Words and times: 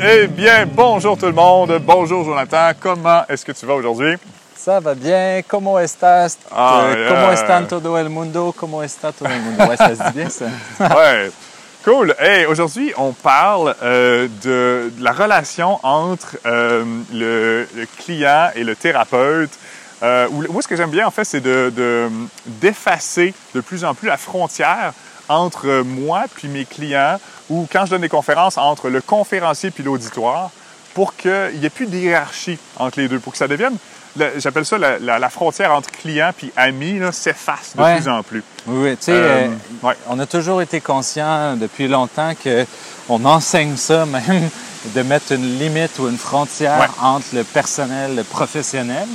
Eh 0.00 0.26
bien, 0.28 0.66
bonjour 0.66 1.16
tout 1.18 1.26
le 1.26 1.32
monde. 1.32 1.80
Bonjour 1.84 2.24
Jonathan. 2.24 2.70
Comment 2.78 3.22
est-ce 3.28 3.44
que 3.44 3.52
tu 3.52 3.66
vas 3.66 3.74
aujourd'hui? 3.74 4.14
Ça 4.56 4.80
va 4.80 4.94
bien. 4.94 5.40
Comment 5.46 5.78
estás? 5.78 6.36
Ah, 6.50 6.82
Euh, 6.84 6.94
yeah. 6.96 7.08
Comment 7.08 7.32
está 7.32 7.60
todo 7.62 7.96
el 7.98 8.08
mundo? 8.08 8.54
Comment 8.56 8.82
está 8.82 9.12
todo 9.12 9.28
el 9.30 9.40
mundo? 9.40 9.64
Ouais, 9.64 9.76
ça 9.76 9.88
se 9.94 10.02
dit 10.10 10.18
bien, 10.18 10.28
ça. 10.30 10.46
Ouais. 10.96 11.30
Cool. 11.84 12.14
Hey, 12.18 12.44
aujourd'hui, 12.46 12.92
on 12.96 13.12
parle 13.12 13.74
euh, 13.82 14.28
de, 14.42 14.90
de 14.96 15.02
la 15.02 15.12
relation 15.12 15.78
entre 15.82 16.36
euh, 16.44 16.84
le, 17.12 17.66
le 17.74 17.86
client 18.04 18.50
et 18.54 18.64
le 18.64 18.74
thérapeute. 18.76 19.50
Euh, 20.02 20.28
où- 20.30 20.52
moi, 20.52 20.60
ce 20.62 20.68
que 20.68 20.76
j'aime 20.76 20.90
bien, 20.90 21.06
en 21.06 21.10
fait, 21.10 21.24
c'est 21.24 21.40
de- 21.40 21.72
de- 21.74 22.08
d'effacer 22.46 23.32
de, 23.54 23.60
plus 23.60 23.84
en 23.84 23.94
plus 23.94 24.08
la 24.08 24.16
frontière 24.16 24.92
entre 25.28 25.82
moi 25.84 26.24
puis 26.34 26.48
mes 26.48 26.64
clients, 26.64 27.18
ou 27.50 27.66
quand 27.70 27.84
je 27.86 27.90
donne 27.90 28.02
des 28.02 28.08
conférences, 28.08 28.56
entre 28.58 28.88
le 28.88 29.00
conférencier 29.00 29.70
puis 29.70 29.82
l'auditoire, 29.82 30.50
pour 30.94 31.14
qu'il 31.16 31.52
n'y 31.60 31.66
ait 31.66 31.70
plus 31.70 31.86
de 31.86 31.96
hiérarchie 31.96 32.58
entre 32.76 33.00
les 33.00 33.08
deux, 33.08 33.18
pour 33.20 33.32
que 33.32 33.38
ça 33.38 33.46
devienne, 33.48 33.76
le- 34.16 34.32
j'appelle 34.38 34.64
ça 34.64 34.78
la, 34.78 34.98
la- 34.98 35.18
la 35.18 35.28
frontière 35.30 35.72
entre 35.72 35.90
client 35.90 36.30
puis 36.36 36.50
ami, 36.56 36.98
s'efface 37.12 37.76
de 37.76 37.82
Ouais. 37.82 37.96
plus 38.00 38.08
en 38.08 38.22
plus. 38.22 38.42
Oui, 38.66 38.88
oui, 38.90 38.96
tu 38.96 39.04
sais, 39.04 39.12
Euh, 39.12 39.46
euh, 39.46 39.86
ouais. 39.86 39.94
on 40.08 40.18
a 40.18 40.26
toujours 40.26 40.60
été 40.62 40.80
conscient 40.80 41.56
depuis 41.56 41.86
longtemps 41.88 42.32
que 42.42 42.66
on 43.08 43.24
enseigne 43.24 43.76
ça 43.76 44.06
même, 44.06 44.48
de 44.94 45.02
mettre 45.02 45.32
une 45.32 45.58
limite 45.58 45.98
ou 45.98 46.08
une 46.08 46.18
frontière 46.18 46.80
Ouais. 46.80 46.86
entre 47.02 47.26
le 47.34 47.44
personnel 47.44 48.12
et 48.12 48.16
le 48.16 48.24
professionnel. 48.24 49.06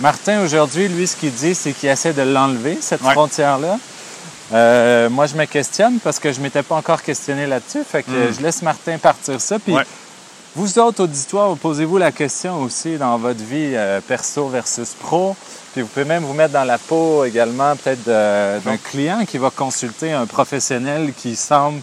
Martin, 0.00 0.42
aujourd'hui, 0.42 0.88
lui, 0.88 1.06
ce 1.06 1.14
qu'il 1.16 1.32
dit, 1.32 1.54
c'est 1.54 1.72
qu'il 1.72 1.88
essaie 1.88 2.12
de 2.14 2.22
l'enlever, 2.22 2.78
cette 2.80 3.02
frontière-là. 3.02 3.78
Euh, 4.52 5.08
moi, 5.08 5.26
je 5.26 5.34
me 5.34 5.44
questionne 5.46 5.98
parce 6.02 6.18
que 6.18 6.32
je 6.32 6.38
ne 6.38 6.44
m'étais 6.44 6.62
pas 6.62 6.74
encore 6.76 7.02
questionné 7.02 7.46
là-dessus. 7.46 7.84
Fait 7.84 8.02
que 8.02 8.10
Mm. 8.10 8.34
je 8.36 8.42
laisse 8.42 8.62
Martin 8.62 8.98
partir 8.98 9.40
ça. 9.40 9.58
Puis 9.58 9.72
Ouais. 9.74 9.84
vous 10.54 10.78
autres, 10.78 11.04
auditoires, 11.04 11.56
posez-vous 11.56 11.96
la 11.98 12.12
question 12.12 12.60
aussi 12.62 12.96
dans 12.98 13.16
votre 13.18 13.42
vie 13.42 13.72
euh, 13.74 14.00
perso 14.06 14.48
versus 14.48 14.90
pro. 15.00 15.34
Puis 15.72 15.80
vous 15.80 15.88
pouvez 15.88 16.04
même 16.04 16.22
vous 16.24 16.34
mettre 16.34 16.52
dans 16.52 16.64
la 16.64 16.76
peau 16.76 17.24
également 17.24 17.74
peut-être 17.76 18.04
d'un 18.04 18.76
client 18.76 19.24
qui 19.26 19.38
va 19.38 19.48
consulter 19.48 20.12
un 20.12 20.26
professionnel 20.26 21.14
qui 21.16 21.34
semble 21.34 21.80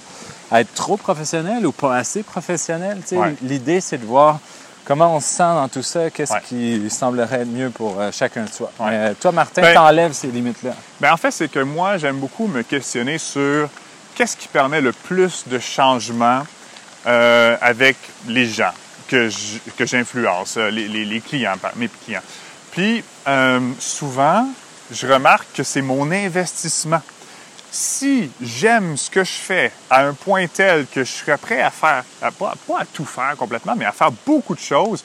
être 0.51 0.71
trop 0.75 0.95
professionnel 0.97 1.65
ou 1.65 1.71
pas 1.71 1.95
assez 1.97 2.21
professionnel. 2.21 2.99
Ouais. 3.13 3.35
L'idée, 3.41 3.81
c'est 3.81 3.97
de 3.97 4.05
voir 4.05 4.39
comment 4.89 5.15
on 5.15 5.19
se 5.19 5.27
sent 5.27 5.43
dans 5.43 5.67
tout 5.69 5.83
ça, 5.83 6.09
qu'est-ce 6.09 6.33
Ouais. 6.33 6.41
qui 6.47 6.89
semblerait 6.89 7.41
être 7.41 7.47
mieux 7.47 7.69
pour 7.69 8.01
euh, 8.01 8.11
chacun 8.11 8.45
de 8.45 8.49
soi. 8.49 8.71
Ouais. 8.79 8.87
Euh, 8.91 9.13
toi, 9.13 9.31
Martin, 9.31 9.61
Ben- 9.61 9.75
t'enlèves 9.75 10.13
ces 10.13 10.27
limites-là. 10.31 10.71
Ben, 10.99 11.13
en 11.13 11.17
fait, 11.17 11.29
c'est 11.29 11.47
que 11.47 11.59
moi, 11.59 11.97
j'aime 11.99 12.17
beaucoup 12.17 12.47
me 12.47 12.63
questionner 12.63 13.19
sur 13.19 13.69
qu'est-ce 14.15 14.35
qui 14.35 14.47
permet 14.47 14.81
le 14.81 14.91
plus 14.91 15.43
de 15.47 15.59
changement 15.59 16.41
euh, 17.05 17.55
avec 17.61 17.97
les 18.27 18.47
gens 18.47 18.71
que 19.07 19.29
j'influence, 19.79 20.57
euh, 20.57 20.71
les, 20.71 20.87
les- 20.87 21.05
les 21.05 21.21
clients, 21.21 21.53
mes 21.75 21.87
clients. 22.05 22.21
Puis, 22.71 23.03
souvent, 23.79 24.47
je 24.91 25.05
remarque 25.07 25.47
que 25.53 25.63
c'est 25.63 25.81
mon 25.83 26.11
investissement. 26.11 27.01
Si 27.71 28.31
j'aime 28.41 28.97
ce 28.97 29.09
que 29.11 29.23
je 29.23 29.31
fais 29.31 29.71
à 29.89 30.03
un 30.05 30.13
point 30.13 30.47
tel 30.47 30.87
que 30.87 31.03
je 31.03 31.11
serais 31.11 31.37
prêt 31.37 31.61
à 31.61 31.69
faire, 31.69 32.03
à- 32.21 32.31
pas, 32.31 32.55
pas 32.67 32.79
à 32.81 32.85
tout 32.85 33.05
faire 33.05 33.35
complètement, 33.37 33.75
mais 33.77 33.85
à 33.85 33.91
faire 33.91 34.11
beaucoup 34.25 34.55
de 34.55 34.59
choses, 34.59 35.03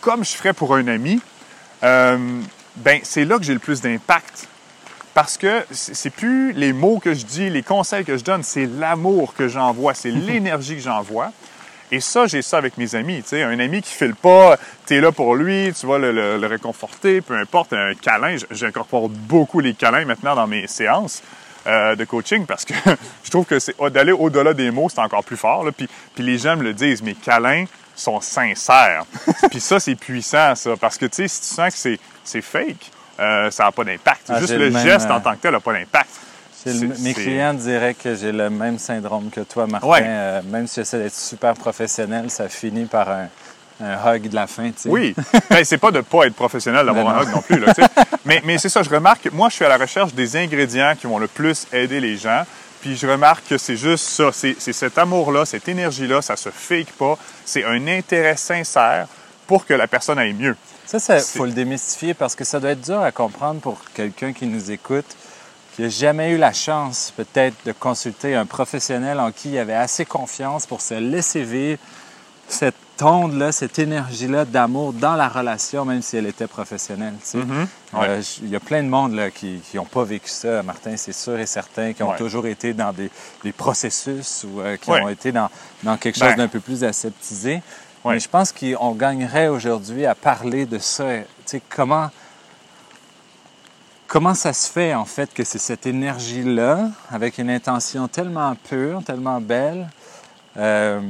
comme 0.00 0.24
je 0.24 0.30
ferais 0.32 0.54
pour 0.54 0.74
un 0.74 0.86
ami, 0.88 1.20
euh, 1.82 2.16
ben 2.76 3.00
c'est 3.02 3.24
là 3.26 3.36
que 3.38 3.44
j'ai 3.44 3.52
le 3.52 3.58
plus 3.58 3.80
d'impact. 3.82 4.48
Parce 5.12 5.38
que 5.38 5.64
c'est 5.70 6.10
plus 6.10 6.52
les 6.52 6.72
mots 6.74 6.98
que 6.98 7.14
je 7.14 7.24
dis, 7.24 7.48
les 7.48 7.62
conseils 7.62 8.04
que 8.04 8.16
je 8.18 8.24
donne, 8.24 8.42
c'est 8.42 8.66
l'amour 8.66 9.34
que 9.34 9.48
j'envoie, 9.48 9.94
c'est 9.94 10.10
l'énergie 10.28 10.76
que 10.76 10.82
j'envoie. 10.82 11.32
Et 11.92 12.00
ça, 12.00 12.26
j'ai 12.26 12.42
ça 12.42 12.58
avec 12.58 12.76
mes 12.78 12.94
amis. 12.94 13.22
Un 13.32 13.58
ami 13.60 13.80
qui 13.80 13.92
file 13.92 14.14
pas, 14.14 14.56
tu 14.86 14.96
es 14.96 15.00
là 15.00 15.12
pour 15.12 15.36
lui, 15.36 15.72
tu 15.78 15.86
vas 15.86 15.98
le, 15.98 16.12
le- 16.12 16.36
le 16.38 16.46
réconforter, 16.46 17.20
peu 17.20 17.36
importe, 17.38 17.72
un 17.74 17.94
câlin. 17.94 18.36
J'incorpore 18.50 19.08
beaucoup 19.08 19.60
les 19.60 19.72
câlins 19.74 20.04
maintenant 20.04 20.34
dans 20.34 20.46
mes 20.46 20.66
séances 20.66 21.22
euh, 21.66 21.96
de 21.96 22.04
coaching 22.04 22.46
parce 22.46 22.64
que 22.64 22.74
je 23.24 23.30
trouve 23.30 23.44
que 23.44 23.58
c'est 23.58 23.74
d'aller 23.90 24.12
au-delà 24.12 24.54
des 24.54 24.70
mots, 24.70 24.88
c'est 24.88 25.00
encore 25.00 25.24
plus 25.24 25.36
fort. 25.36 25.64
là. 25.64 25.72
Puis, 25.72 25.88
puis 26.14 26.24
les 26.24 26.38
gens 26.38 26.56
me 26.56 26.62
le 26.62 26.72
disent, 26.74 27.02
mes 27.02 27.14
câlins 27.14 27.64
sont 27.94 28.20
sincères. 28.20 29.04
puis 29.50 29.60
ça, 29.60 29.80
c'est 29.80 29.94
puissant, 29.94 30.54
ça. 30.54 30.70
Parce 30.80 30.98
que, 30.98 31.06
tu 31.06 31.16
sais, 31.16 31.28
si 31.28 31.40
tu 31.40 31.46
sens 31.48 31.72
que 31.74 31.98
c'est- 32.24 32.40
fake, 32.42 32.90
euh, 33.18 33.50
ça 33.50 33.64
n'a 33.64 33.72
pas 33.72 33.84
d'impact. 33.84 34.22
Ah, 34.28 34.40
Juste 34.40 34.52
le 34.54 34.70
geste 34.70 35.08
euh, 35.10 35.14
en 35.14 35.20
tant 35.20 35.32
que 35.32 35.38
tel 35.38 35.52
n'a 35.52 35.60
pas 35.60 35.72
d'impact. 35.72 36.10
Le- 36.66 37.02
mes 37.02 37.14
clients 37.14 37.54
diraient 37.54 37.94
que 37.94 38.14
j'ai 38.16 38.32
le 38.32 38.50
même 38.50 38.78
syndrome 38.78 39.30
que 39.30 39.40
toi, 39.40 39.66
Martin. 39.68 39.86
Ouais. 39.86 40.00
Euh, 40.04 40.42
même 40.42 40.66
si 40.66 40.76
j'essaie 40.80 40.98
d'être 40.98 41.14
super 41.14 41.54
professionnel, 41.54 42.28
ça 42.30 42.48
finit 42.48 42.86
par 42.86 43.08
un, 43.08 43.28
un 43.80 44.14
hug 44.14 44.28
de 44.28 44.34
la 44.34 44.46
fin. 44.46 44.70
tu 44.70 44.82
sais. 44.82 44.88
Oui. 44.88 45.14
Ben, 45.50 45.64
c'est 45.64 45.78
pas 45.78 45.90
de 45.90 46.00
pas 46.00 46.26
être 46.26 46.34
professionnel 46.34 46.86
d'avoir 46.86 47.08
un 47.08 47.22
hug 47.22 47.28
non 47.30 47.42
plus. 47.42 47.58
Là, 47.58 47.74
tu 47.74 47.82
sais. 47.82 47.88
mais 48.24 48.42
mais 48.44 48.58
c'est 48.58 48.68
ça, 48.68 48.82
je 48.82 48.90
remarque, 48.90 49.30
moi, 49.32 49.48
je 49.48 49.54
suis 49.54 49.64
à 49.64 49.68
la 49.68 49.76
recherche 49.76 50.14
des 50.14 50.36
ingrédients 50.36 50.94
qui 50.98 51.06
vont 51.06 51.18
le 51.18 51.28
plus 51.28 51.66
aider 51.72 52.00
les 52.00 52.16
gens. 52.16 52.44
Puis 52.80 52.96
je 52.96 53.06
remarque 53.06 53.48
que 53.48 53.58
c'est 53.58 53.76
juste 53.76 54.04
ça, 54.04 54.30
c'est 54.32 54.56
c'est 54.58 54.72
cet 54.72 54.98
amour-là, 54.98 55.44
cette 55.44 55.68
énergie-là, 55.68 56.22
ça 56.22 56.36
se 56.36 56.50
fake 56.50 56.92
pas. 56.98 57.18
C'est 57.44 57.64
un 57.64 57.86
intérêt 57.88 58.36
sincère 58.36 59.06
pour 59.46 59.66
que 59.66 59.74
la 59.74 59.86
personne 59.86 60.18
aille 60.18 60.34
mieux. 60.34 60.56
Ça, 60.86 61.16
il 61.16 61.22
faut 61.22 61.46
le 61.46 61.52
démystifier 61.52 62.14
parce 62.14 62.36
que 62.36 62.44
ça 62.44 62.60
doit 62.60 62.70
être 62.70 62.80
dur 62.80 63.00
à 63.00 63.10
comprendre 63.10 63.60
pour 63.60 63.80
quelqu'un 63.92 64.32
qui 64.32 64.46
nous 64.46 64.70
écoute, 64.70 65.16
qui 65.74 65.82
n'a 65.82 65.88
jamais 65.88 66.30
eu 66.30 66.38
la 66.38 66.52
chance 66.52 67.12
peut-être 67.16 67.56
de 67.64 67.72
consulter 67.72 68.36
un 68.36 68.46
professionnel 68.46 69.18
en 69.18 69.32
qui 69.32 69.50
il 69.50 69.58
avait 69.58 69.74
assez 69.74 70.04
confiance 70.04 70.64
pour 70.64 70.80
se 70.80 70.94
laisser 70.94 71.42
vivre 71.42 71.80
cette 72.48 72.76
onde-là, 73.02 73.52
cette 73.52 73.78
énergie-là 73.78 74.44
d'amour 74.44 74.92
dans 74.92 75.14
la 75.16 75.28
relation, 75.28 75.84
même 75.84 76.02
si 76.02 76.16
elle 76.16 76.26
était 76.26 76.46
professionnelle. 76.46 77.14
tu 77.20 77.26
sais. 77.26 77.38
Mm-hmm. 77.38 77.66
Ouais. 77.94 78.08
Euh, 78.08 78.22
Il 78.42 78.48
y 78.48 78.56
a 78.56 78.60
plein 78.60 78.82
de 78.82 78.88
monde 78.88 79.14
là, 79.14 79.30
qui 79.30 79.60
n'ont 79.74 79.84
pas 79.84 80.04
vécu 80.04 80.28
ça, 80.28 80.62
Martin, 80.62 80.96
c'est 80.96 81.12
sûr 81.12 81.38
et 81.38 81.46
certain, 81.46 81.92
qui 81.92 82.02
ont 82.02 82.10
Ouais. 82.10 82.16
toujours 82.16 82.46
été 82.46 82.72
dans 82.74 82.92
des, 82.92 83.10
des 83.44 83.52
processus 83.52 84.44
ou 84.48 84.60
euh, 84.60 84.76
qui 84.76 84.90
Ouais. 84.90 85.02
ont 85.02 85.08
été 85.08 85.32
dans, 85.32 85.48
dans 85.82 85.96
quelque 85.96 86.18
Ben. 86.18 86.28
chose 86.28 86.36
d'un 86.36 86.48
peu 86.48 86.60
plus 86.60 86.84
aseptisé. 86.84 87.62
Mais 88.04 88.20
je 88.20 88.28
pense 88.28 88.52
qu'on 88.52 88.92
gagnerait 88.92 89.48
aujourd'hui 89.48 90.06
à 90.06 90.14
parler 90.14 90.64
de 90.64 90.78
ça. 90.78 91.04
Tu 91.18 91.24
sais, 91.46 91.62
comment, 91.68 92.08
comment 94.06 94.34
ça 94.34 94.52
se 94.52 94.70
fait, 94.70 94.94
en 94.94 95.04
fait, 95.04 95.34
que 95.34 95.42
c'est 95.42 95.58
cette 95.58 95.86
énergie-là, 95.86 96.88
avec 97.10 97.38
une 97.38 97.50
intention 97.50 98.06
tellement 98.06 98.54
pure, 98.68 99.02
tellement 99.04 99.40
belle, 99.40 99.88
euh, 100.56 101.00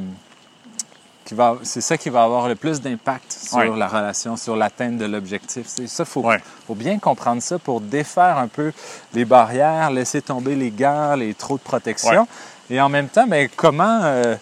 c'est 1.62 1.80
ça 1.80 1.96
qui 1.96 2.10
va 2.10 2.22
avoir 2.22 2.48
le 2.48 2.54
plus 2.54 2.80
d'impact 2.80 3.32
sur 3.32 3.58
Ouais. 3.58 3.76
la 3.76 3.88
relation, 3.88 4.36
sur 4.36 4.56
l'atteinte 4.56 4.98
de 4.98 5.04
l'objectif. 5.06 5.66
C'est 5.66 5.88
ça, 5.88 6.02
il 6.04 6.06
faut, 6.10 6.20
Ouais. 6.22 6.38
faut 6.66 6.74
bien 6.74 6.98
comprendre 6.98 7.42
ça 7.42 7.58
pour 7.58 7.80
défaire 7.80 8.38
un 8.38 8.48
peu 8.48 8.72
les 9.14 9.24
barrières, 9.24 9.90
laisser 9.90 10.22
tomber 10.22 10.54
les 10.54 10.70
gants, 10.70 11.14
les 11.16 11.34
trop 11.34 11.56
de 11.56 11.62
protection. 11.62 12.26
Et 12.70 12.80
en 12.80 12.88
même 12.88 13.08
temps, 13.08 13.26
ben, 13.26 13.48
comment, 13.56 14.00
euh, 14.02 14.34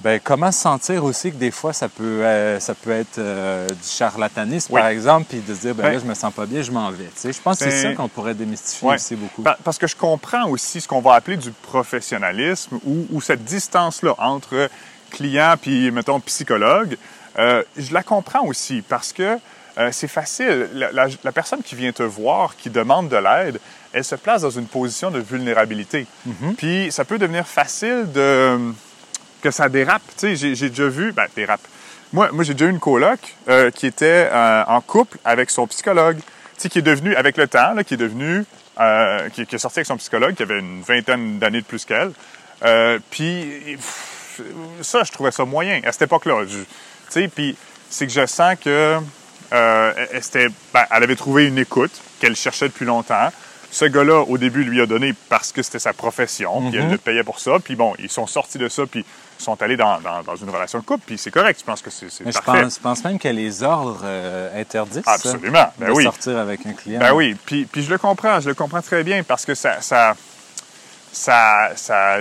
ben, 0.00 0.18
comment 0.22 0.50
sentir 0.50 1.04
aussi 1.04 1.30
que 1.30 1.36
des 1.36 1.50
fois, 1.52 1.72
ça 1.72 1.88
peut, 1.88 2.02
euh, 2.24 2.58
ça 2.58 2.74
peut 2.74 2.90
être 2.90 3.18
euh, 3.18 3.68
du 3.68 3.88
charlatanisme, 3.88 4.72
Oui. 4.74 4.80
par 4.80 4.88
exemple, 4.88 5.26
puis 5.28 5.40
de 5.40 5.54
se 5.54 5.60
dire, 5.60 5.74
ben, 5.74 5.92
là, 5.92 5.98
je 5.98 6.04
me 6.04 6.14
sens 6.14 6.32
pas 6.32 6.46
bien, 6.46 6.62
je 6.62 6.72
m'en 6.72 6.90
vais. 6.90 7.04
Tu 7.04 7.20
sais, 7.20 7.32
je 7.32 7.40
pense 7.40 7.58
que 7.58 7.70
c'est 7.70 7.82
ça 7.82 7.92
qu'on 7.94 8.08
pourrait 8.08 8.34
démystifier 8.34 8.88
aussi 8.88 9.14
beaucoup. 9.14 9.42
Pa- 9.42 9.58
Parce 9.62 9.78
que 9.78 9.86
je 9.86 9.94
comprends 9.94 10.48
aussi 10.48 10.80
ce 10.80 10.88
qu'on 10.88 11.00
va 11.00 11.14
appeler 11.14 11.36
du 11.36 11.52
professionnalisme 11.52 12.78
ou, 12.84 13.06
ou 13.10 13.20
cette 13.20 13.44
distance-là 13.44 14.14
entre 14.18 14.68
client 15.12 15.54
puis, 15.60 15.90
mettons, 15.90 16.18
psychologue. 16.20 16.96
Euh, 17.38 17.62
je 17.78 17.94
la 17.94 18.02
comprends 18.02 18.44
aussi 18.44 18.82
parce 18.86 19.12
que 19.12 19.38
euh, 19.78 19.88
c'est 19.92 20.08
facile. 20.08 20.68
La, 20.74 20.92
la- 20.92 21.06
la 21.24 21.32
personne 21.32 21.62
qui 21.62 21.74
vient 21.76 21.92
te 21.92 22.02
voir, 22.02 22.56
qui 22.56 22.68
demande 22.70 23.08
de 23.08 23.16
l'aide, 23.16 23.58
elle 23.92 24.04
se 24.04 24.14
place 24.16 24.42
dans 24.42 24.50
une 24.50 24.66
position 24.66 25.10
de 25.10 25.18
vulnérabilité. 25.20 26.06
Puis 26.58 26.90
ça 26.90 27.04
peut 27.04 27.18
devenir 27.18 27.46
facile 27.46 28.06
de 28.12 28.58
que 29.42 29.50
ça 29.50 29.68
dérape. 29.68 30.02
Tu 30.18 30.36
sais, 30.36 30.54
j'ai, 30.54 30.68
déjà 30.68 30.88
vu, 30.88 31.12
ben, 31.12 31.26
dérape. 31.34 31.60
Moi, 32.12 32.28
moi 32.32 32.44
j'ai 32.44 32.52
déjà 32.54 32.66
eu 32.66 32.70
une 32.70 32.78
coloc 32.80 33.18
euh, 33.48 33.70
qui 33.70 33.86
était 33.86 34.28
en 34.66 34.80
couple 34.82 35.18
avec 35.24 35.50
son 35.50 35.66
psychologue, 35.66 36.18
tu 36.18 36.24
sais, 36.58 36.68
qui 36.68 36.78
est 36.80 36.82
devenu, 36.82 37.14
avec 37.16 37.36
le 37.38 37.48
temps, 37.48 37.72
là, 37.74 37.82
qui 37.82 37.94
est 37.94 37.96
devenu, 38.08 38.44
qui, 39.32 39.46
qui 39.46 39.54
est 39.54 39.58
sorti 39.58 39.78
avec 39.80 39.86
son 39.86 39.96
psychologue, 39.96 40.34
qui 40.34 40.42
avait 40.42 40.58
une 40.60 40.82
vingtaine 40.82 41.38
d'années 41.38 41.60
de 41.62 41.66
plus 41.66 41.84
qu'elle. 41.86 42.12
Puis, 43.10 43.76
pff, 43.76 44.08
ça, 44.82 45.02
je 45.04 45.12
trouvais 45.12 45.30
ça 45.30 45.44
moyen 45.44 45.80
à 45.84 45.92
cette 45.92 46.02
époque-là. 46.02 46.44
Tu 46.46 46.64
sais, 47.08 47.28
puis 47.28 47.56
c'est 47.90 48.06
que 48.06 48.12
je 48.12 48.26
sens 48.26 48.56
que 48.62 48.98
euh, 49.52 49.92
elle, 50.12 50.50
ben, 50.72 50.84
elle 50.90 51.02
avait 51.02 51.16
trouvé 51.16 51.46
une 51.46 51.58
écoute 51.58 51.92
qu'elle 52.20 52.36
cherchait 52.36 52.68
depuis 52.68 52.86
longtemps. 52.86 53.30
Ce 53.70 53.86
gars-là, 53.86 54.20
au 54.28 54.36
début, 54.36 54.64
lui 54.64 54.80
a 54.82 54.86
donné 54.86 55.14
parce 55.30 55.50
que 55.50 55.62
c'était 55.62 55.78
sa 55.78 55.92
profession, 55.94 56.70
puis 56.70 56.78
elle 56.78 56.90
le 56.90 56.98
payait 56.98 57.24
pour 57.24 57.38
ça. 57.40 57.52
Puis 57.62 57.74
bon, 57.74 57.94
ils 57.98 58.10
sont 58.10 58.26
sortis 58.26 58.58
de 58.58 58.68
ça, 58.68 58.84
puis 58.86 59.02
ils 59.40 59.42
sont 59.42 59.60
allés 59.62 59.76
dans, 59.78 59.98
dans- 60.00 60.22
dans 60.22 60.36
une 60.36 60.50
relation 60.50 60.78
de 60.78 60.84
couple, 60.84 61.04
puis 61.06 61.16
c'est 61.16 61.30
correct. 61.30 61.58
Je 61.60 61.64
pense 61.64 61.80
que 61.80 61.88
c'est 61.90 62.06
Mais 62.24 62.32
je 62.32 62.38
parfait. 62.38 62.62
pense, 62.62 62.74
je 62.76 62.80
pense 62.80 63.04
même 63.04 63.18
que 63.18 63.28
les 63.28 63.62
ordres 63.62 64.02
euh, 64.04 64.60
interdisent 64.60 65.02
Absolument, 65.06 65.72
ben 65.78 65.88
de 65.88 65.92
oui. 65.92 66.04
sortir 66.04 66.36
avec 66.38 66.66
un 66.66 66.72
client. 66.74 67.00
Ben 67.00 67.12
oui, 67.14 67.34
puis, 67.46 67.64
puis 67.64 67.82
je 67.82 67.90
le 67.90 67.96
comprends, 67.96 68.40
je 68.40 68.50
le 68.50 68.54
comprends 68.54 68.82
très 68.82 69.02
bien 69.04 69.22
parce 69.22 69.46
que 69.46 69.54
ça, 69.54 69.80
ça, 69.80 70.14
ça, 71.10 71.70
ça 71.74 72.18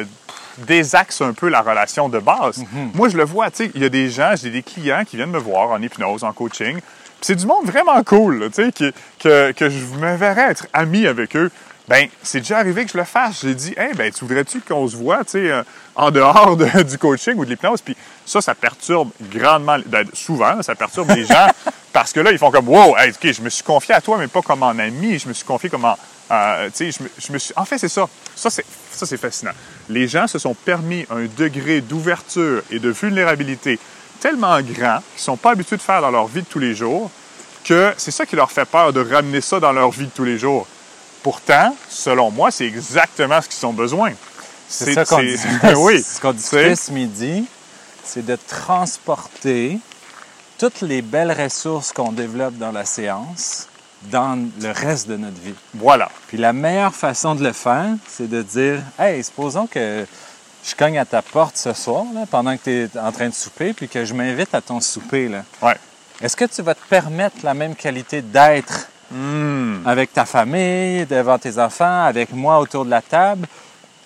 désaxe 0.66 1.22
un 1.22 1.34
peu 1.34 1.50
la 1.50 1.62
relation 1.62 2.10
de 2.10 2.20
base. 2.20 2.64
Moi, 2.94 3.10
je 3.10 3.18
le 3.18 3.24
vois, 3.26 3.50
tu 3.52 3.66
sais, 3.66 3.72
il 3.76 3.82
y 3.82 3.86
a 3.86 3.90
des 3.90 4.10
gens, 4.10 4.34
j'ai 4.42 4.50
des 4.50 4.64
clients 4.64 5.04
qui 5.06 5.16
viennent 5.18 5.32
me 5.32 5.40
voir 5.40 5.72
en 5.72 5.82
hypnose, 5.82 6.24
en 6.24 6.34
coaching, 6.34 6.80
c'est 7.22 7.36
du 7.36 7.46
monde 7.46 7.66
vraiment 7.66 8.04
cool, 8.04 8.50
tu 8.54 8.64
sais, 8.72 8.94
que, 9.20 9.52
que 9.52 9.70
je 9.70 9.86
me 10.00 10.16
verrais 10.16 10.52
être 10.52 10.68
ami 10.74 11.06
avec 11.08 11.36
eux. 11.36 11.52
Ben, 11.88 12.08
c'est 12.24 12.40
déjà 12.40 12.60
arrivé 12.60 12.86
que 12.86 12.92
je 12.92 12.98
le 12.98 13.04
fasse. 13.04 13.42
J'ai 13.42 13.54
dit, 13.54 13.74
hey, 13.76 13.94
ben, 13.96 14.12
tu 14.12 14.24
voudrais-tu 14.24 14.62
qu'on 14.62 14.88
se 14.88 14.96
voit, 14.96 15.26
tu 15.26 15.32
sais, 15.32 15.52
euh, 15.52 15.62
en 15.96 16.10
dehors 16.10 16.56
de- 16.56 16.84
du 16.90 16.98
coaching 16.98 17.34
ou 17.36 17.44
de 17.44 17.50
l'hypnose? 17.50 17.82
Puis 17.82 17.98
ça, 18.26 18.40
ça 18.40 18.56
perturbe 18.56 19.10
grandement, 19.30 19.78
ben, 19.88 20.06
souvent, 20.14 20.62
ça 20.62 20.74
perturbe 20.74 21.12
les 21.12 21.26
gens 21.26 21.48
parce 21.94 22.14
que 22.14 22.22
là, 22.22 22.32
ils 22.32 22.38
font 22.38 22.50
comme, 22.50 22.70
wow, 22.70 22.96
hey, 22.98 23.10
OK, 23.12 23.32
je 23.34 23.42
me 23.42 23.50
suis 23.50 23.64
confié 23.64 23.94
à 23.96 24.00
toi, 24.00 24.18
mais 24.18 24.28
pas 24.28 24.42
comme 24.42 24.64
en 24.64 24.70
ami, 24.80 25.20
je 25.20 25.28
me 25.28 25.34
suis 25.34 25.44
confié 25.46 25.70
comme 25.70 25.84
en, 25.84 25.98
euh, 26.32 26.70
tu 26.70 26.92
sais, 26.92 26.98
je 26.98 27.04
me, 27.04 27.10
je 27.18 27.34
me 27.34 27.38
suis... 27.38 27.54
En 27.58 27.66
fait, 27.66 27.78
c'est 27.78 27.90
ça. 27.90 28.08
Ça, 28.36 28.50
c'est, 28.50 28.66
ça, 28.92 29.06
c'est 29.06 29.18
fascinant. 29.18 29.52
Les 29.92 30.08
gens 30.08 30.26
se 30.28 30.40
sont 30.40 30.54
permis 30.54 31.06
un 31.10 31.26
degré 31.38 31.82
d'ouverture 31.82 32.64
et 32.72 32.80
de 32.80 32.90
vulnérabilité 32.90 33.78
tellement 34.22 34.62
grand 34.62 35.00
qu'ils 35.00 35.18
ne 35.18 35.22
sont 35.22 35.38
pas 35.38 35.52
habitués 35.52 35.76
de 35.76 35.82
faire 35.82 36.02
dans 36.02 36.12
leur 36.12 36.28
vie 36.28 36.42
de 36.42 36.48
tous 36.48 36.60
les 36.60 36.74
jours 36.74 37.12
que 37.66 37.94
c'est 37.98 38.12
ça 38.12 38.26
qui 38.26 38.38
leur 38.38 38.52
fait 38.52 38.66
peur 38.66 38.94
de 38.94 39.02
ramener 39.02 39.42
ça 39.42 39.60
dans 39.60 39.74
leur 39.74 39.92
vie 39.92 40.06
de 40.06 40.12
tous 40.12 40.24
les 40.24 40.38
jours. 40.38 40.66
Pourtant, 41.24 41.76
selon 41.90 42.32
moi, 42.32 42.52
c'est 42.52 42.66
exactement 42.66 43.42
ce 43.42 43.50
qu'ils 43.50 43.66
ont 43.66 43.74
besoin. 43.74 44.14
C'est 44.70 44.94
ça 44.94 45.04
qu'on 45.04 45.22
discutait, 45.22 45.74
oui. 45.76 46.04
qu'on 46.22 46.34
ce 46.38 46.92
midi, 46.92 47.46
c'est 48.04 48.26
de 48.26 48.38
transporter 48.48 49.78
toutes 50.58 50.82
les 50.82 51.02
belles 51.02 51.36
ressources 51.38 51.92
qu'on 51.92 52.14
développe 52.14 52.58
dans 52.58 52.72
la 52.72 52.86
séance 52.86 53.68
dans 54.04 54.50
le 54.62 54.72
reste 54.72 55.08
de 55.08 55.18
notre 55.18 55.40
vie. 55.42 55.54
Voilà. 55.76 56.10
Puis 56.28 56.38
la 56.38 56.54
meilleure 56.54 56.96
façon 56.96 57.36
de 57.36 57.44
le 57.44 57.54
faire, 57.54 57.90
c'est 58.08 58.30
de 58.30 58.42
dire 58.42 58.82
Hey, 58.98 59.24
supposons 59.24 59.68
que 59.68 60.06
je 60.64 60.76
cogne 60.76 60.98
à 60.98 61.06
ta 61.06 61.22
porte 61.22 61.58
ce 61.58 61.74
soir, 61.74 62.06
là, 62.14 62.22
pendant 62.30 62.56
que 62.58 62.64
tu 62.64 62.72
es 62.72 63.00
en 63.00 63.12
train 63.12 63.30
de 63.30 63.34
souper, 63.34 63.74
puis 63.74 63.88
que 63.88 64.06
je 64.06 64.14
m'invite 64.14 64.54
à 64.54 64.62
ton 64.62 64.80
souper. 64.80 65.28
Là. 65.28 65.44
Ouais. 65.62 65.76
Est-ce 66.22 66.36
que 66.36 66.46
tu 66.46 66.62
vas 66.62 66.76
te 66.76 66.86
permettre 66.88 67.38
la 67.44 67.54
même 67.54 67.76
qualité 67.76 68.22
d'être 68.22 68.88
Hmm. 69.14 69.86
avec 69.86 70.14
ta 70.14 70.24
famille, 70.24 71.06
devant 71.06 71.38
tes 71.38 71.60
enfants, 71.60 72.06
avec 72.06 72.32
moi 72.32 72.60
autour 72.60 72.86
de 72.86 72.90
la 72.90 73.02
table, 73.02 73.46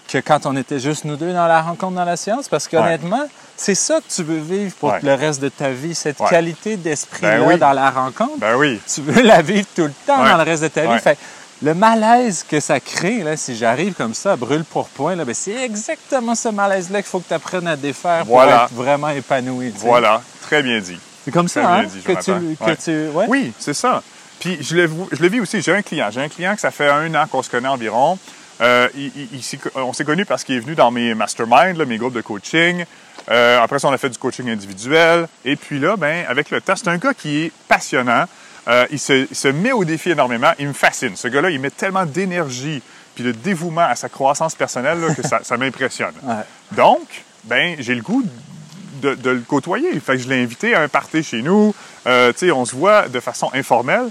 que 0.07 0.17
quand 0.19 0.45
on 0.45 0.55
était 0.55 0.79
juste 0.79 1.05
nous 1.05 1.15
deux 1.15 1.33
dans 1.33 1.47
la 1.47 1.61
rencontre 1.61 1.93
dans 1.95 2.05
la 2.05 2.17
science? 2.17 2.47
Parce 2.47 2.67
qu'honnêtement, 2.67 3.27
c'est 3.57 3.75
ça 3.75 3.99
que 3.99 4.13
tu 4.13 4.23
veux 4.23 4.37
vivre 4.39 4.73
pour 4.75 4.89
Ouais. 4.91 4.99
le 5.01 5.13
reste 5.13 5.41
de 5.41 5.49
ta 5.49 5.69
vie, 5.69 5.95
cette 5.95 6.19
Ouais. 6.19 6.29
qualité 6.29 6.77
d'esprit-là 6.77 7.37
Ben 7.39 7.47
oui. 7.47 7.57
dans 7.57 7.71
la 7.73 7.89
rencontre. 7.89 8.37
Ben 8.37 8.55
oui. 8.55 8.79
Tu 8.93 9.01
veux 9.01 9.21
la 9.21 9.41
vivre 9.41 9.67
tout 9.75 9.83
le 9.85 9.93
temps 10.05 10.23
dans 10.23 10.37
le 10.37 10.43
reste 10.43 10.63
de 10.63 10.67
ta 10.67 10.81
vie. 10.93 10.99
Fait, 10.99 11.17
le 11.61 11.73
malaise 11.73 12.45
que 12.47 12.59
ça 12.59 12.79
crée, 12.79 13.23
là, 13.23 13.37
si 13.37 13.55
j'arrive 13.55 13.93
comme 13.93 14.13
ça, 14.13 14.35
brûle 14.35 14.65
pour 14.65 14.87
point, 14.89 15.15
ben, 15.15 15.33
c'est 15.33 15.63
exactement 15.63 16.35
ce 16.35 16.49
malaise-là 16.49 17.01
qu'il 17.01 17.09
faut 17.09 17.19
que 17.19 17.27
tu 17.29 17.33
apprennes 17.33 17.67
à 17.67 17.75
défaire 17.77 18.25
Voilà. 18.25 18.51
pour 18.51 18.63
être 18.65 18.73
vraiment 18.73 19.09
épanoui. 19.09 19.73
Voilà. 19.77 20.21
Très 20.41 20.61
bien 20.61 20.79
dit. 20.79 20.99
C'est 21.23 21.31
comme 21.31 21.47
Très 21.47 21.61
ça, 21.63 21.73
hein, 21.75 21.83
dit, 21.85 22.01
que 22.01 22.11
tu, 22.11 22.31
que 22.55 22.83
tu-? 22.83 23.09
Oui, 23.29 23.51
c'est 23.57 23.73
ça. 23.73 24.03
Puis 24.39 24.57
je 24.61 24.75
le, 24.75 24.89
je 25.13 25.21
le 25.23 25.29
vis 25.29 25.39
aussi. 25.39 25.61
J'ai 25.61 25.73
un 25.73 25.81
client. 25.81 26.09
J'ai 26.11 26.21
un 26.21 26.29
client 26.29 26.53
que 26.53 26.61
ça 26.61 26.69
fait 26.69 26.89
un 26.89 27.15
an 27.15 27.25
qu'on 27.31 27.41
se 27.41 27.49
connaît 27.49 27.69
environ. 27.69 28.19
Euh, 28.61 28.87
il- 28.95 29.11
il- 29.15 29.27
il 29.33 29.43
s'est- 29.43 29.59
on 29.75 29.91
s'est 29.93 30.05
connus 30.05 30.25
parce 30.25 30.43
qu'il 30.43 30.55
est 30.55 30.59
venu 30.59 30.75
dans 30.75 30.91
mes 30.91 31.13
masterminds, 31.13 31.83
mes 31.85 31.97
groupes 31.97 32.13
de 32.13 32.21
coaching. 32.21 32.85
Euh, 33.29 33.59
après 33.61 33.79
ça, 33.79 33.87
on 33.87 33.91
a 33.91 33.97
fait 33.97 34.09
du 34.09 34.17
coaching 34.17 34.49
individuel. 34.49 35.27
Et 35.43 35.55
puis 35.55 35.79
là, 35.79 35.97
ben, 35.97 36.25
avec 36.29 36.51
le 36.51 36.61
temps, 36.61 36.75
c'est 36.75 36.87
un 36.87 36.97
gars 36.97 37.13
qui 37.13 37.43
est 37.43 37.51
passionnant. 37.67 38.25
Euh, 38.67 38.85
il, 38.91 38.99
se, 38.99 39.27
il 39.29 39.35
se 39.35 39.47
met 39.49 39.71
au 39.73 39.83
défi 39.85 40.11
énormément. 40.11 40.51
Il 40.59 40.67
me 40.69 40.73
fascine. 40.73 41.15
Ce 41.15 41.27
gars-là, 41.27 41.49
il 41.49 41.59
met 41.59 41.69
tellement 41.69 42.05
d'énergie 42.05 42.81
puis 43.13 43.23
de 43.23 43.31
dévouement 43.31 43.81
à 43.87 43.95
sa 43.95 44.09
croissance 44.09 44.55
personnelle 44.55 44.99
là, 44.99 45.13
que 45.13 45.21
ça, 45.25 45.39
ça 45.43 45.57
m'impressionne. 45.57 46.13
Ouais. 46.23 46.33
Donc, 46.71 47.23
ben, 47.45 47.75
j'ai 47.79 47.93
le 47.95 48.01
goût 48.01 48.23
de, 49.01 49.13
de 49.15 49.29
le 49.29 49.41
côtoyer. 49.41 49.99
Fait 49.99 50.13
que 50.13 50.19
je 50.19 50.27
l'ai 50.29 50.41
invité 50.41 50.73
à 50.73 50.81
un 50.81 50.87
party 50.87 51.21
chez 51.23 51.41
nous. 51.41 51.75
Euh, 52.07 52.31
tu 52.33 52.39
sais, 52.47 52.51
on 52.51 52.65
se 52.65 52.75
voit 52.75 53.07
de 53.07 53.19
façon 53.19 53.49
informelle. 53.53 54.09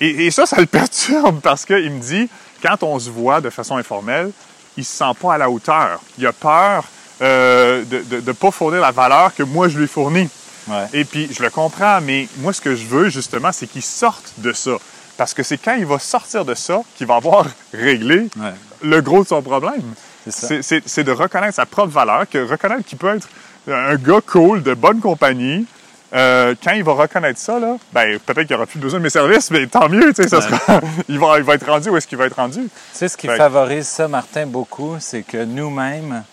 Et, 0.00 0.26
et 0.26 0.30
ça, 0.30 0.46
ça 0.46 0.58
le 0.60 0.66
perturbe 0.78 1.40
parce 1.40 1.64
qu'il 1.64 1.90
me 1.90 2.00
dit, 2.00 2.28
quand 2.62 2.82
on 2.82 2.98
se 2.98 3.10
voit 3.10 3.40
de 3.40 3.50
façon 3.50 3.76
informelle, 3.76 4.30
il 4.76 4.84
se 4.84 4.96
sent 4.96 5.12
pas 5.20 5.34
à 5.34 5.38
la 5.38 5.50
hauteur. 5.50 6.00
Il 6.18 6.26
a 6.26 6.32
peur 6.32 6.84
euh, 7.22 7.84
de 7.84 8.20
ne 8.20 8.32
pas 8.32 8.50
fournir 8.50 8.80
la 8.80 8.90
valeur 8.92 9.34
que 9.34 9.42
moi, 9.42 9.68
je 9.68 9.78
lui 9.78 9.88
fournis. 9.88 10.28
Ouais. 10.68 10.86
Et 10.92 11.04
puis, 11.04 11.28
je 11.32 11.42
le 11.42 11.50
comprends, 11.50 12.00
mais 12.00 12.28
moi, 12.38 12.52
ce 12.52 12.60
que 12.60 12.74
je 12.74 12.86
veux, 12.86 13.08
justement, 13.08 13.50
c'est 13.52 13.66
qu'il 13.66 13.82
sorte 13.82 14.32
de 14.38 14.52
ça. 14.52 14.72
Parce 15.16 15.34
que 15.34 15.42
c'est 15.42 15.58
quand 15.58 15.74
il 15.74 15.84
va 15.86 15.98
sortir 15.98 16.44
de 16.44 16.54
ça 16.54 16.80
qu'il 16.96 17.06
va 17.06 17.16
avoir 17.16 17.46
réglé 17.74 18.28
Ouais. 18.38 18.52
le 18.82 19.00
gros 19.02 19.22
de 19.22 19.28
son 19.28 19.42
problème. 19.42 19.82
C'est 20.28 21.04
de 21.04 21.12
reconnaître 21.12 21.54
sa 21.56 21.66
propre 21.66 21.92
valeur, 21.92 22.28
que 22.28 22.46
reconnaître 22.48 22.84
qu'il 22.84 22.98
peut 22.98 23.14
être 23.16 23.28
un 23.68 23.96
gars 23.96 24.20
cool, 24.26 24.62
de 24.62 24.74
bonne 24.74 25.00
compagnie. 25.00 25.66
Euh, 26.12 26.54
quand 26.62 26.72
il 26.72 26.82
va 26.82 26.92
reconnaître 26.94 27.38
ça, 27.38 27.58
là, 27.60 27.76
ben, 27.92 28.18
peut-être 28.18 28.46
qu'il 28.46 28.56
n'y 28.56 28.56
aura 28.56 28.66
plus 28.66 28.80
besoin 28.80 28.98
de 28.98 29.04
mes 29.04 29.10
services, 29.10 29.50
mais 29.50 29.66
tant 29.68 29.88
mieux, 29.88 30.12
tu 30.12 30.22
sais, 30.22 30.28
ça 30.28 30.40
sera- 30.40 30.80
il, 31.08 31.18
va, 31.18 31.38
il 31.38 31.44
va 31.44 31.54
être 31.54 31.66
rendu 31.70 31.88
où 31.90 31.96
est-ce 31.96 32.06
qu'il 32.08 32.18
va 32.18 32.26
être 32.26 32.36
rendu. 32.36 32.62
Tu 32.64 32.70
sais, 32.92 33.08
ce 33.08 33.16
qui 33.16 33.28
Fait 33.28 33.36
favorise 33.36 33.86
ça, 33.86 34.08
Martin, 34.08 34.46
beaucoup, 34.46 34.96
c'est 34.98 35.22
que 35.22 35.44
nous-mêmes, 35.44 36.24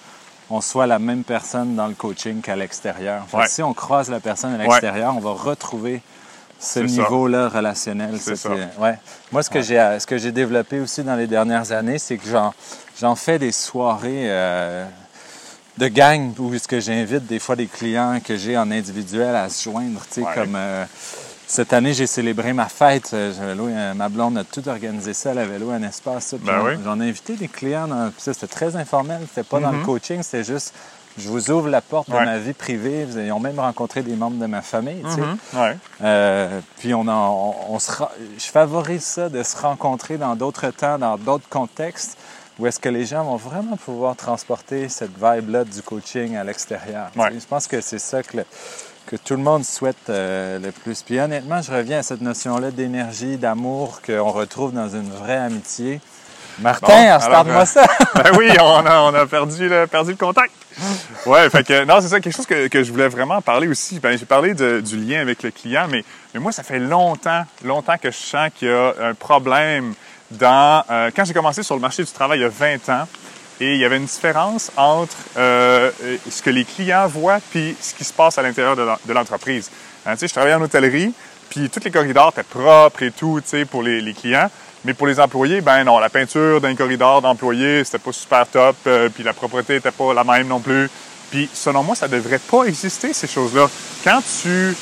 on 0.49 0.61
soit 0.61 0.87
la 0.87 0.97
même 0.97 1.23
personne 1.23 1.75
dans 1.75 1.87
le 1.87 1.93
coaching 1.93 2.41
qu'à 2.41 2.55
l'extérieur. 2.55 3.25
Ouais. 3.33 3.47
Si 3.47 3.61
on 3.61 3.73
croise 3.73 4.09
la 4.09 4.19
personne 4.19 4.55
à 4.55 4.57
l'extérieur, 4.63 5.13
on 5.15 5.19
va 5.19 5.31
retrouver 5.31 6.01
ce 6.59 6.79
niveau-là 6.79 7.49
relationnel. 7.49 8.15
C'est 8.19 8.35
ça. 8.35 8.49
ouais. 8.79 8.95
Moi, 9.31 9.43
ce 9.43 9.49
que 9.51 9.61
j'ai 9.61 9.75
ce 9.99 10.07
que 10.07 10.17
j'ai 10.17 10.31
développé 10.31 10.79
aussi 10.79 11.03
dans 11.03 11.15
les 11.15 11.27
dernières 11.27 11.71
années, 11.71 11.99
c'est 11.99 12.17
que 12.17 12.27
j'en, 12.27 12.51
j'en 12.99 13.13
fais 13.15 13.37
des 13.37 13.51
soirées 13.51 14.23
euh, 14.31 14.85
de 15.77 15.87
gang 15.87 16.33
où 16.39 16.53
est-ce 16.53 16.67
que 16.67 16.79
j'invite 16.79 17.25
des 17.27 17.39
fois 17.39 17.55
des 17.55 17.67
clients 17.67 18.19
que 18.23 18.35
j'ai 18.35 18.57
en 18.57 18.71
individuel 18.71 19.35
à 19.35 19.49
se 19.49 19.63
joindre. 19.69 20.01
tu 20.11 20.21
sais, 20.21 20.27
Ouais. 20.27 20.33
Comme 20.33 20.55
euh, 20.55 20.85
cette 21.47 21.71
année, 21.73 21.93
j'ai 21.93 22.07
célébré 22.07 22.51
ma 22.53 22.67
fête. 22.67 23.11
Euh, 23.13 23.31
J'avais 23.37 23.55
loué 23.55 23.71
ma 23.95 24.09
blonde 24.09 24.37
a 24.37 24.43
tout 24.43 24.67
organisé 24.67 25.13
ça. 25.13 25.31
Elle 25.31 25.39
avait 25.39 25.59
loué 25.59 25.75
un 25.75 25.83
espace. 25.83 26.33
Ben 26.41 26.53
j'en- 26.59 26.65
oui. 26.65 26.71
J'en 26.83 26.99
ai 26.99 27.09
invité 27.09 27.35
des 27.35 27.47
clients. 27.47 27.87
Dans, 27.87 28.11
ça, 28.17 28.33
c'était 28.33 28.47
très 28.47 28.75
informel. 28.75 29.21
C'était 29.29 29.47
pas 29.47 29.59
dans 29.59 29.71
le 29.71 29.77
Mhm. 29.77 29.85
coaching. 29.85 30.23
C'était 30.23 30.43
juste, 30.43 30.73
je 31.17 31.29
vous 31.29 31.49
ouvre 31.51 31.69
la 31.69 31.81
porte 31.81 32.09
de 32.09 32.15
ma 32.15 32.37
vie 32.39 32.53
privée. 32.53 33.07
Ils 33.15 33.31
ont 33.31 33.39
même 33.39 33.59
rencontré 33.59 34.01
des 34.01 34.15
membres 34.15 34.37
de 34.39 34.45
ma 34.47 34.61
famille. 34.61 35.01
tu 35.03 35.11
sais. 35.15 35.21
Mhm. 35.21 35.37
Ouais. 35.53 35.77
Euh, 36.03 36.59
puis 36.79 36.93
on, 36.93 37.07
en- 37.07 37.55
on, 37.69 37.75
on 37.75 37.79
se 37.79 37.91
je 38.37 38.45
favorise 38.45 39.03
ça 39.03 39.29
de 39.29 39.41
se 39.43 39.55
rencontrer 39.57 40.17
dans 40.17 40.35
d'autres 40.35 40.69
temps, 40.71 40.97
dans 40.97 41.17
d'autres 41.17 41.47
contextes, 41.49 42.17
où 42.59 42.65
est-ce 42.67 42.79
que 42.79 42.89
les 42.89 43.05
gens 43.05 43.23
vont 43.23 43.35
vraiment 43.37 43.77
pouvoir 43.77 44.15
transporter 44.15 44.89
cette 44.89 45.11
vibe-là 45.21 45.63
du 45.63 45.81
coaching 45.81 46.35
à 46.35 46.43
l'extérieur? 46.43 47.07
Ouais. 47.15 47.29
Je 47.33 47.45
pense 47.45 47.67
que 47.67 47.81
c'est 47.81 47.99
ça 47.99 48.23
que, 48.23 48.37
le- 48.37 48.45
que 49.05 49.15
tout 49.15 49.35
le 49.35 49.43
monde 49.43 49.63
souhaite 49.63 50.09
euh, 50.09 50.57
le 50.59 50.71
plus. 50.71 51.01
Puis 51.03 51.19
honnêtement, 51.19 51.61
je 51.61 51.71
reviens 51.71 51.99
à 51.99 52.03
cette 52.03 52.21
notion-là 52.21 52.71
d'énergie, 52.71 53.37
d'amour 53.37 54.01
qu'on 54.05 54.31
retrouve 54.31 54.73
dans 54.73 54.89
une 54.89 55.09
vraie 55.11 55.37
amitié. 55.37 56.01
Martin, 56.59 56.87
Bon, 56.87 56.93
alors, 57.07 57.21
starte-moi 57.21 57.61
euh, 57.61 57.65
ça! 57.65 57.85
Ben 58.15 58.31
oui, 58.35 58.49
on 58.59 58.85
a, 58.85 59.01
on 59.01 59.13
a 59.13 59.27
perdu, 59.27 59.69
le, 59.69 59.85
perdu 59.85 60.11
le 60.11 60.17
contact. 60.17 60.51
Ouais, 61.27 61.47
fait 61.51 61.63
que, 61.63 61.85
non, 61.85 62.01
c'est 62.01 62.07
ça, 62.07 62.19
quelque 62.19 62.35
chose 62.35 62.47
que, 62.47 62.67
que 62.67 62.83
je 62.83 62.91
voulais 62.91 63.07
vraiment 63.07 63.41
parler 63.41 63.67
aussi. 63.67 63.99
Ben, 63.99 64.17
j'ai 64.17 64.25
parlé 64.25 64.55
de- 64.55 64.79
du 64.81 64.97
lien 64.97 65.21
avec 65.21 65.43
le 65.43 65.51
client, 65.51 65.85
mais, 65.87 66.03
mais 66.33 66.39
moi, 66.39 66.51
ça 66.51 66.63
fait 66.63 66.79
longtemps, 66.79 67.43
longtemps 67.63 67.97
que 68.01 68.09
je 68.09 68.17
sens 68.17 68.49
qu'il 68.55 68.69
y 68.69 68.71
a 68.71 68.93
un 69.01 69.13
problème 69.13 69.93
euh, 70.41 71.11
quand 71.15 71.25
j'ai 71.25 71.33
commencé 71.33 71.63
sur 71.63 71.75
le 71.75 71.81
marché 71.81 72.03
du 72.03 72.11
travail 72.11 72.39
il 72.39 72.43
y 72.43 72.45
a 72.45 72.49
20 72.49 72.89
ans, 72.89 73.07
et 73.59 73.73
il 73.73 73.79
y 73.79 73.85
avait 73.85 73.97
une 73.97 74.05
différence 74.05 74.71
entre 74.77 75.15
euh, 75.37 75.89
ce 76.29 76.41
que 76.43 76.49
les 76.51 76.63
clients 76.63 77.07
voient 77.07 77.39
puis 77.49 77.75
ce 77.81 77.93
qui 77.93 78.03
se 78.03 78.13
passe 78.13 78.37
à 78.37 78.43
l'intérieur 78.43 78.75
de 78.75 78.83
l'en- 78.83 78.99
de 79.03 79.13
l'entreprise. 79.13 79.71
Hein, 80.05 80.13
je 80.21 80.27
travaillais 80.27 80.53
en 80.55 80.61
hôtellerie, 80.61 81.11
puis 81.49 81.69
tous 81.69 81.83
les 81.83 81.91
corridors 81.91 82.29
étaient 82.29 82.43
propres 82.43 83.03
et 83.03 83.11
tout, 83.11 83.41
tu 83.41 83.49
sais, 83.49 83.65
pour 83.65 83.81
les, 83.81 84.13
clients. 84.13 84.49
Mais 84.85 84.93
pour 84.93 85.07
les 85.07 85.19
employés, 85.19 85.61
ben 85.61 85.83
non, 85.83 85.97
la 85.97 86.09
peinture 86.09 86.61
d'un 86.61 86.75
corridor 86.75 87.21
d'employés, 87.21 87.83
c'était 87.83 87.97
pas 87.97 88.11
super 88.11 88.47
top, 88.47 88.75
euh, 88.85 89.09
puis 89.09 89.23
la 89.23 89.33
propreté 89.33 89.77
était 89.77 89.91
pas 89.91 90.13
la 90.13 90.23
même 90.23 90.47
non 90.47 90.59
plus. 90.59 90.89
Puis 91.31 91.49
selon 91.53 91.83
moi, 91.83 91.95
ça 91.95 92.07
devrait 92.07 92.39
pas 92.39 92.63
exister, 92.65 93.11
ces 93.11 93.27
choses-là. 93.27 93.67
Quand 94.03 94.21
tu 94.41 94.75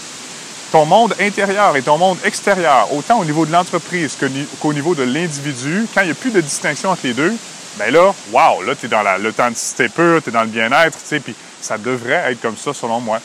ton 0.72 0.86
monde 0.86 1.16
intérieur 1.20 1.76
et 1.78 1.82
ton 1.82 1.98
monde 1.98 2.18
extérieur, 2.26 2.92
autant 2.94 3.20
au 3.20 3.26
niveau 3.26 3.46
de 3.46 3.52
l'entreprise 3.52 4.18
qu'au 4.62 4.74
niveau 4.74 4.96
de 4.96 5.04
l'individu, 5.04 5.88
quand 5.94 6.02
il 6.02 6.06
n'y 6.08 6.12
a 6.12 6.16
plus 6.16 6.32
de 6.32 6.42
distinction 6.42 6.90
entre 6.90 7.02
les 7.06 7.14
deux, 7.14 7.34
ben 7.78 7.92
là, 7.94 8.14
wow, 8.32 8.62
là, 8.64 8.74
tu 8.76 8.86
es 8.86 8.90
dans 8.90 9.02
la- 9.04 9.18
l'authenticité 9.18 9.90
pure, 9.90 10.22
tu 10.24 10.30
es 10.30 10.32
dans 10.34 10.42
le 10.42 10.48
bien-être, 10.48 10.98
tu 10.98 11.06
sais, 11.08 11.20
puis 11.20 11.36
ça 11.62 11.78
devrait 11.78 12.32
être 12.32 12.42
comme 12.42 12.58
ça, 12.58 12.74
selon 12.74 13.00
moi. 13.00 13.20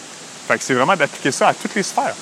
Fait 0.49 0.59
que 0.59 0.65
c'est 0.65 0.75
vraiment 0.75 0.97
d'appliquer 0.97 1.31
ça 1.33 1.49
à 1.49 1.55
toutes 1.55 1.75
les 1.75 1.83
sphères. 1.83 2.15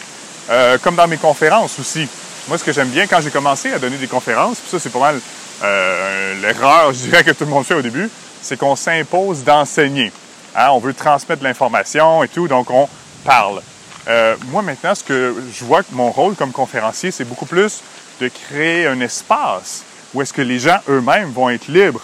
Euh, 0.50 0.78
comme 0.78 0.94
dans 0.96 1.06
mes 1.08 1.16
conférences 1.18 1.78
aussi. 1.78 2.08
Moi, 2.48 2.56
ce 2.56 2.64
que 2.64 2.72
j'aime 2.72 2.88
bien 2.88 3.06
quand 3.06 3.20
j'ai 3.20 3.30
commencé 3.30 3.70
à 3.72 3.78
donner 3.78 3.96
des 3.98 4.06
conférences, 4.06 4.58
puis 4.58 4.70
ça, 4.70 4.78
c'est 4.78 4.88
pas 4.92 4.98
mal 4.98 5.20
euh, 5.62 6.34
l'erreur, 6.40 6.92
je 6.92 6.98
dirais, 7.00 7.24
que 7.24 7.32
tout 7.32 7.44
le 7.44 7.50
monde 7.50 7.66
fait 7.66 7.74
au 7.74 7.82
début, 7.82 8.08
c'est 8.40 8.56
qu'on 8.56 8.76
s'impose 8.76 9.42
d'enseigner. 9.44 10.12
Hein, 10.56 10.68
on 10.70 10.78
veut 10.78 10.94
transmettre 10.94 11.40
de 11.42 11.46
l'information 11.48 12.22
et 12.24 12.28
tout, 12.28 12.48
donc 12.48 12.70
on 12.70 12.88
parle. 13.24 13.60
Euh, 14.08 14.36
moi, 14.46 14.62
maintenant, 14.62 14.94
ce 14.94 15.04
que 15.04 15.34
je 15.52 15.64
vois 15.64 15.82
que 15.82 15.92
mon 15.92 16.10
rôle 16.10 16.34
comme 16.34 16.52
conférencier, 16.52 17.10
c'est 17.10 17.24
beaucoup 17.24 17.46
plus 17.46 17.82
de 18.20 18.28
créer 18.28 18.86
un 18.86 19.00
espace 19.00 19.84
où 20.14 20.22
est-ce 20.22 20.32
que 20.32 20.42
les 20.42 20.58
gens 20.58 20.78
eux-mêmes 20.88 21.30
vont 21.30 21.50
être 21.50 21.68
libres 21.68 22.00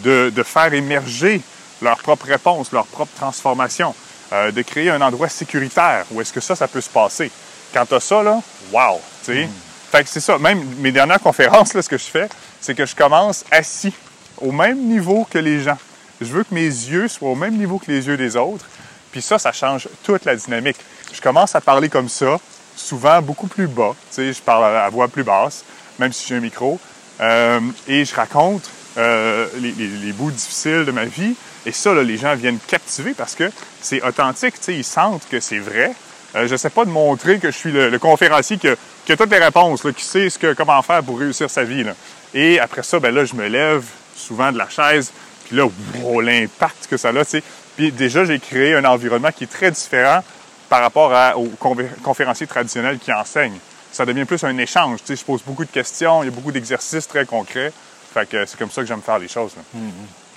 de, 0.00 0.30
de 0.34 0.42
faire 0.42 0.72
émerger 0.74 1.40
leur 1.80 1.98
propre 1.98 2.26
réponse, 2.26 2.72
leur 2.72 2.86
propre 2.86 3.12
transformation, 3.16 3.94
euh, 4.32 4.50
de 4.50 4.62
créer 4.62 4.90
un 4.90 5.00
endroit 5.00 5.28
sécuritaire 5.28 6.04
où 6.10 6.20
est-ce 6.20 6.32
que 6.32 6.40
ça, 6.40 6.54
ça 6.56 6.68
peut 6.68 6.80
se 6.80 6.90
passer. 6.90 7.30
Quand 7.72 7.90
as 7.92 8.00
ça, 8.00 8.22
là, 8.22 8.40
wow! 8.72 9.00
sais. 9.22 9.48
Fait 9.90 10.02
que 10.02 10.08
c'est 10.08 10.20
ça. 10.20 10.38
Même 10.38 10.62
mes 10.78 10.92
dernières 10.92 11.20
conférences, 11.20 11.72
là, 11.74 11.80
ce 11.80 11.88
que 11.88 11.98
je 11.98 12.04
fais, 12.04 12.28
c'est 12.60 12.74
que 12.74 12.84
je 12.84 12.94
commence 12.94 13.44
assis 13.50 13.94
au 14.38 14.52
même 14.52 14.78
niveau 14.78 15.26
que 15.30 15.38
les 15.38 15.62
gens. 15.62 15.78
Je 16.20 16.26
veux 16.26 16.44
que 16.44 16.54
mes 16.54 16.64
yeux 16.64 17.08
soient 17.08 17.30
au 17.30 17.34
même 17.34 17.56
niveau 17.56 17.78
que 17.78 17.90
les 17.90 18.06
yeux 18.06 18.16
des 18.16 18.36
autres. 18.36 18.66
Puis 19.12 19.22
ça, 19.22 19.38
ça 19.38 19.52
change 19.52 19.88
toute 20.02 20.24
la 20.24 20.36
dynamique. 20.36 20.76
Je 21.12 21.20
commence 21.20 21.54
à 21.54 21.60
parler 21.60 21.88
comme 21.88 22.08
ça, 22.08 22.38
souvent 22.76 23.20
beaucoup 23.22 23.46
plus 23.46 23.66
bas. 23.66 23.94
Tu 24.10 24.16
sais, 24.16 24.32
je 24.32 24.42
parle 24.42 24.76
à 24.76 24.88
voix 24.90 25.08
plus 25.08 25.24
basse, 25.24 25.64
même 25.98 26.12
si 26.12 26.26
j'ai 26.26 26.36
un 26.36 26.40
micro. 26.40 26.78
Euh, 27.20 27.60
et 27.88 28.04
je 28.04 28.14
raconte 28.14 28.68
euh, 28.98 29.46
les, 29.60 30.12
bouts 30.12 30.30
difficiles 30.30 30.84
de 30.84 30.92
ma 30.92 31.04
vie. 31.04 31.34
Et 31.64 31.72
ça, 31.72 31.92
là, 31.94 32.02
les 32.02 32.16
gens 32.16 32.34
viennent 32.34 32.58
captiver 32.66 33.14
parce 33.14 33.34
que 33.34 33.50
c'est 33.80 34.02
authentique. 34.02 34.54
Tu 34.54 34.64
sais, 34.64 34.74
ils 34.74 34.84
sentent 34.84 35.26
que 35.30 35.40
c'est 35.40 35.58
vrai. 35.58 35.92
Euh, 36.34 36.46
je 36.46 36.52
ne 36.52 36.56
sais 36.56 36.70
pas 36.70 36.84
de 36.84 36.90
montrer 36.90 37.38
que 37.38 37.50
je 37.50 37.56
suis 37.56 37.72
le, 37.72 37.98
conférencier 37.98 38.58
qui 38.58 38.68
a, 38.68 38.74
qui 39.04 39.16
toutes 39.16 39.30
les 39.30 39.38
réponses, 39.38 39.84
là, 39.84 39.92
qui 39.92 40.04
sait 40.04 40.28
ce 40.28 40.38
que, 40.38 40.52
comment 40.52 40.80
faire 40.82 41.02
pour 41.02 41.18
réussir 41.18 41.50
sa 41.50 41.64
vie. 41.64 41.84
là. 41.84 41.94
Et 42.34 42.60
après 42.60 42.82
ça, 42.82 43.00
ben 43.00 43.14
là, 43.14 43.24
je 43.24 43.34
me 43.34 43.46
lève 43.48 43.84
souvent 44.14 44.52
de 44.52 44.58
la 44.58 44.68
chaise. 44.68 45.12
Puis 45.46 45.56
là, 45.56 45.66
wow, 45.94 46.20
l'impact 46.20 46.88
que 46.90 46.96
ça 46.96 47.10
a. 47.10 47.40
Puis 47.76 47.92
déjà, 47.92 48.24
j'ai 48.24 48.38
créé 48.38 48.74
un 48.74 48.84
environnement 48.84 49.30
qui 49.30 49.44
est 49.44 49.52
très 49.52 49.70
différent 49.70 50.22
par 50.68 50.80
rapport 50.80 51.12
à- 51.14 51.36
aux 51.36 51.48
confé- 51.60 51.88
conférenciers 52.02 52.46
traditionnels 52.46 52.98
qui 52.98 53.12
enseignent. 53.12 53.58
Ça 53.92 54.04
devient 54.04 54.24
plus 54.24 54.42
un 54.44 54.56
échange. 54.58 55.00
Tu 55.00 55.06
sais, 55.08 55.16
je 55.16 55.24
pose 55.24 55.42
beaucoup 55.42 55.64
de 55.64 55.70
questions, 55.70 56.22
il 56.22 56.26
y 56.26 56.28
a 56.28 56.32
beaucoup 56.32 56.52
d'exercices 56.52 57.06
très 57.08 57.24
concrets. 57.24 57.72
Fait 58.12 58.28
que 58.28 58.44
c'est 58.46 58.58
comme 58.58 58.70
ça 58.70 58.82
que 58.82 58.86
j'aime 58.88 59.02
faire 59.02 59.18
les 59.18 59.28
choses. 59.28 59.52
là. 59.56 59.62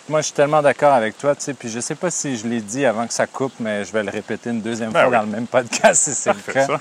Moi, 0.08 0.22
je 0.22 0.26
suis 0.26 0.34
tellement 0.34 0.62
d'accord 0.62 0.94
avec 0.94 1.18
toi, 1.18 1.36
tu 1.36 1.44
sais, 1.44 1.54
puis 1.54 1.70
je 1.70 1.80
sais 1.80 1.94
pas 1.96 2.10
si 2.10 2.36
je 2.36 2.48
l'ai 2.48 2.62
dit 2.62 2.84
avant 2.86 3.06
que 3.06 3.14
ça 3.14 3.28
coupe, 3.28 3.54
mais 3.60 3.86
je 3.86 3.92
vais 3.92 4.02
le 4.04 4.10
répéter 4.10 4.50
une 4.50 4.62
deuxième 4.62 4.92
Ben 4.92 5.02
fois 5.02 5.10
oui. 5.10 5.16
dans 5.18 5.22
le 5.22 5.28
même 5.28 5.46
podcast 5.48 6.04
si 6.04 6.14
c'est 6.16 6.34
le 6.34 6.54
cas. 6.54 6.66
ça. 6.66 6.80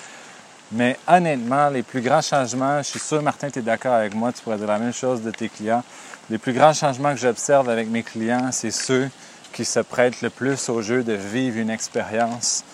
Mais 0.73 0.97
honnêtement, 1.07 1.69
les 1.69 1.83
plus 1.83 2.01
grands 2.01 2.23
changements, 2.23 2.79
je 2.79 2.89
suis 2.89 2.99
sûr, 3.01 3.23
Martin, 3.23 3.51
tu 3.51 3.59
es 3.59 3.63
d'accord 3.63 3.95
avec 3.95 4.15
moi, 4.15 4.33
tu 4.33 4.43
pourrais 4.43 4.57
dire 4.57 4.67
la 4.67 4.79
même 4.79 4.93
chose 4.95 5.23
de 5.23 5.31
tes 5.31 5.49
clients. 5.49 5.83
Les 6.31 6.39
plus 6.39 6.53
grands 6.53 6.73
changements 6.75 7.13
que 7.13 7.21
j'observe 7.21 7.69
avec 7.71 7.89
mes 7.89 8.03
clients, 8.03 8.51
c'est 8.53 8.71
ceux 8.71 9.09
qui 9.53 9.65
se 9.65 9.81
prêtent 9.81 10.21
le 10.23 10.31
plus 10.31 10.69
au 10.69 10.81
jeu 10.83 11.03
de 11.03 11.13
vivre 11.15 11.59
une 11.59 11.71
expérience 11.71 12.65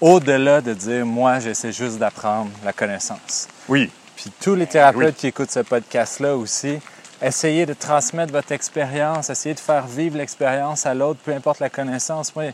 au-delà 0.00 0.60
de 0.60 0.72
dire, 0.74 1.04
moi, 1.06 1.38
j'essaie 1.40 1.72
juste 1.72 1.98
d'apprendre 1.98 2.50
la 2.64 2.72
connaissance. 2.72 3.48
Oui, 3.68 3.90
Puis 4.16 4.30
tous 4.40 4.54
les 4.54 4.66
thérapeutes 4.66 5.02
Oui. 5.08 5.14
qui 5.14 5.26
écoutent 5.28 5.50
ce 5.50 5.60
podcast-là 5.60 6.36
aussi, 6.36 6.78
essayez 7.22 7.64
de 7.66 7.72
transmettre 7.74 8.32
votre 8.32 8.52
expérience, 8.52 9.30
essayez 9.30 9.54
de 9.54 9.60
faire 9.60 9.86
vivre 9.86 10.16
l'expérience 10.18 10.84
à 10.86 10.94
l'autre, 10.94 11.20
peu 11.24 11.32
importe 11.32 11.60
la 11.60 11.70
connaissance. 11.70 12.34
Moi, 12.36 12.46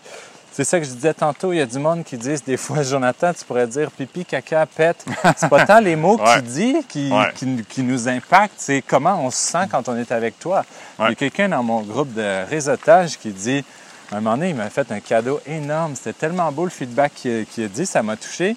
c'est 0.53 0.65
ça 0.65 0.79
que 0.81 0.87
je 0.87 0.91
disais 0.93 1.13
tantôt, 1.13 1.53
il 1.53 1.59
y 1.59 1.61
a 1.61 1.67
du 1.67 1.79
monde 1.79 2.03
qui 2.05 2.17
disent 2.17 2.43
des 2.45 2.57
fois, 2.57 2.83
Jonathan, 2.83 3.33
tu 3.33 3.45
pourrais 3.45 3.67
dire 3.67 3.91
pipi, 3.91 4.25
caca, 4.25 4.65
pète. 4.67 5.05
C'est 5.37 5.49
pas 5.51 5.67
tant 5.67 5.81
les 5.81 5.97
mots 5.97 6.17
que 6.19 6.23
Ouais. 6.23 6.37
tu 6.37 6.43
dis 6.43 6.77
qui, 6.89 7.11
Ouais. 7.13 7.33
qui, 7.35 7.63
qui 7.69 7.83
nous 7.83 8.09
impactent, 8.09 8.55
c'est 8.59 8.83
comment 8.87 9.21
on 9.25 9.31
se 9.31 9.37
sent 9.39 9.67
quand 9.71 9.89
on 9.89 9.97
est 9.97 10.11
avec 10.13 10.39
toi. 10.39 10.65
Il 11.01 11.03
y 11.05 11.09
a 11.09 11.15
quelqu'un 11.15 11.49
dans 11.51 11.63
mon 11.63 11.81
groupe 11.83 12.13
de 12.15 12.49
réseautage 12.49 13.19
qui 13.19 13.31
dit, 13.33 13.65
un 14.13 14.21
moment 14.21 14.37
donné, 14.37 14.51
il 14.51 14.55
m'a 14.55 14.71
fait 14.71 14.91
un 14.93 15.01
cadeau 15.01 15.41
énorme. 15.47 15.97
C'était 15.97 16.13
tellement 16.13 16.53
beau 16.53 16.65
le 16.65 16.71
feedback 16.71 17.13
qu'il 17.15 17.65
a 17.65 17.69
dit, 17.69 17.87
ça 17.87 18.03
m'a 18.03 18.17
touché. 18.17 18.57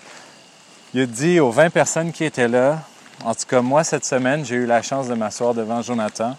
Il 0.94 1.02
a 1.02 1.06
dit 1.06 1.40
aux 1.40 1.52
20 1.52 1.70
personnes 1.70 2.12
qui 2.12 2.24
étaient 2.24 2.48
là, 2.48 2.80
en 3.24 3.36
tout 3.36 3.46
cas, 3.48 3.62
moi, 3.62 3.84
cette 3.84 4.06
semaine, 4.06 4.46
j'ai 4.46 4.56
eu 4.56 4.66
la 4.66 4.82
chance 4.82 5.08
de 5.08 5.14
m'asseoir 5.14 5.54
devant 5.54 5.82
Jonathan. 5.82 6.38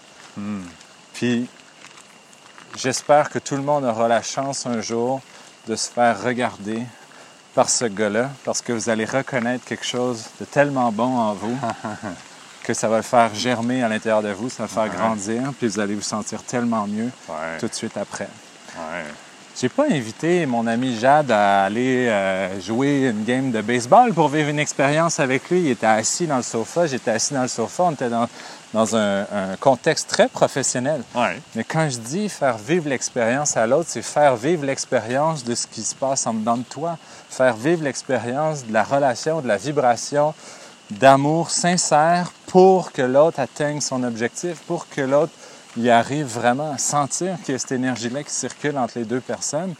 Puis, 1.13 1.47
j'espère 2.77 3.29
que 3.29 3.39
tout 3.39 3.55
le 3.55 3.61
monde 3.61 3.83
aura 3.83 4.07
la 4.07 4.21
chance 4.21 4.65
un 4.65 4.81
jour 4.81 5.21
de 5.67 5.75
se 5.75 5.89
faire 5.89 6.21
regarder 6.23 6.81
par 7.53 7.69
ce 7.69 7.85
gars-là, 7.85 8.29
parce 8.45 8.61
que 8.61 8.71
vous 8.71 8.89
allez 8.89 9.05
reconnaître 9.05 9.65
quelque 9.65 9.85
chose 9.85 10.25
de 10.39 10.45
tellement 10.45 10.91
bon 10.91 11.17
en 11.17 11.33
vous 11.33 11.57
que 12.63 12.73
ça 12.73 12.87
va 12.87 12.97
le 12.97 13.03
faire 13.03 13.33
germer 13.35 13.83
à 13.83 13.89
l'intérieur 13.89 14.21
de 14.21 14.31
vous, 14.31 14.49
ça 14.49 14.65
va 14.65 14.85
le 14.85 14.89
faire 14.89 14.99
grandir, 14.99 15.41
puis 15.59 15.67
vous 15.67 15.79
allez 15.79 15.95
vous 15.95 16.01
sentir 16.01 16.43
tellement 16.43 16.87
mieux 16.87 17.11
ouais, 17.27 17.57
tout 17.59 17.67
de 17.67 17.73
suite 17.73 17.97
après. 17.97 18.29
Ouais. 18.77 19.03
J'ai 19.59 19.67
pas 19.67 19.85
invité 19.91 20.45
mon 20.45 20.65
ami 20.65 20.97
Jade 20.97 21.29
à 21.29 21.65
aller 21.65 22.07
euh, 22.07 22.59
jouer 22.61 23.09
une 23.09 23.25
game 23.25 23.51
de 23.51 23.61
baseball 23.61 24.13
pour 24.13 24.29
vivre 24.29 24.49
une 24.49 24.59
expérience 24.59 25.19
avec 25.19 25.49
lui. 25.49 25.59
Il 25.59 25.71
était 25.71 25.85
assis 25.85 26.25
dans 26.25 26.37
le 26.37 26.41
sofa, 26.41 26.87
j'étais 26.87 27.11
assis 27.11 27.33
dans 27.33 27.41
le 27.41 27.49
sofa, 27.49 27.83
on 27.83 27.91
était 27.91 28.09
dans, 28.09 28.29
dans 28.73 28.95
un, 28.95 29.21
un 29.23 29.57
contexte 29.59 30.09
très 30.09 30.29
professionnel. 30.29 31.03
ouais. 31.15 31.37
Mais 31.55 31.65
quand 31.65 31.89
je 31.89 31.97
dis 31.97 32.29
faire 32.29 32.57
vivre 32.57 32.87
l'expérience 32.87 33.57
à 33.57 33.67
l'autre, 33.67 33.89
c'est 33.89 34.01
faire 34.01 34.37
vivre 34.37 34.65
l'expérience 34.65 35.43
de 35.43 35.53
ce 35.53 35.67
qui 35.67 35.83
se 35.83 35.95
passe 35.95 36.25
en 36.25 36.33
dedans 36.33 36.57
de 36.57 36.63
toi, 36.63 36.97
faire 37.29 37.55
vivre 37.55 37.83
l'expérience 37.83 38.65
de 38.65 38.71
la 38.71 38.85
relation, 38.85 39.41
de 39.41 39.49
la 39.49 39.57
vibration, 39.57 40.33
d'amour 40.89 41.51
sincère 41.51 42.31
pour 42.47 42.93
que 42.93 43.01
l'autre 43.01 43.41
atteigne 43.41 43.81
son 43.81 44.03
objectif, 44.03 44.59
pour 44.65 44.87
que 44.87 45.01
l'autre 45.01 45.33
y 45.77 45.89
arrive 45.89 46.25
vraiment 46.27 46.73
à 46.73 46.77
sentir 46.77 47.37
qu'il 47.43 47.53
y 47.53 47.55
a 47.55 47.59
cette 47.59 47.71
énergie-là 47.71 48.23
qui 48.23 48.31
circule 48.33 48.77
entre 48.77 48.99
les 48.99 49.05
deux 49.05 49.21
personnes. 49.21 49.73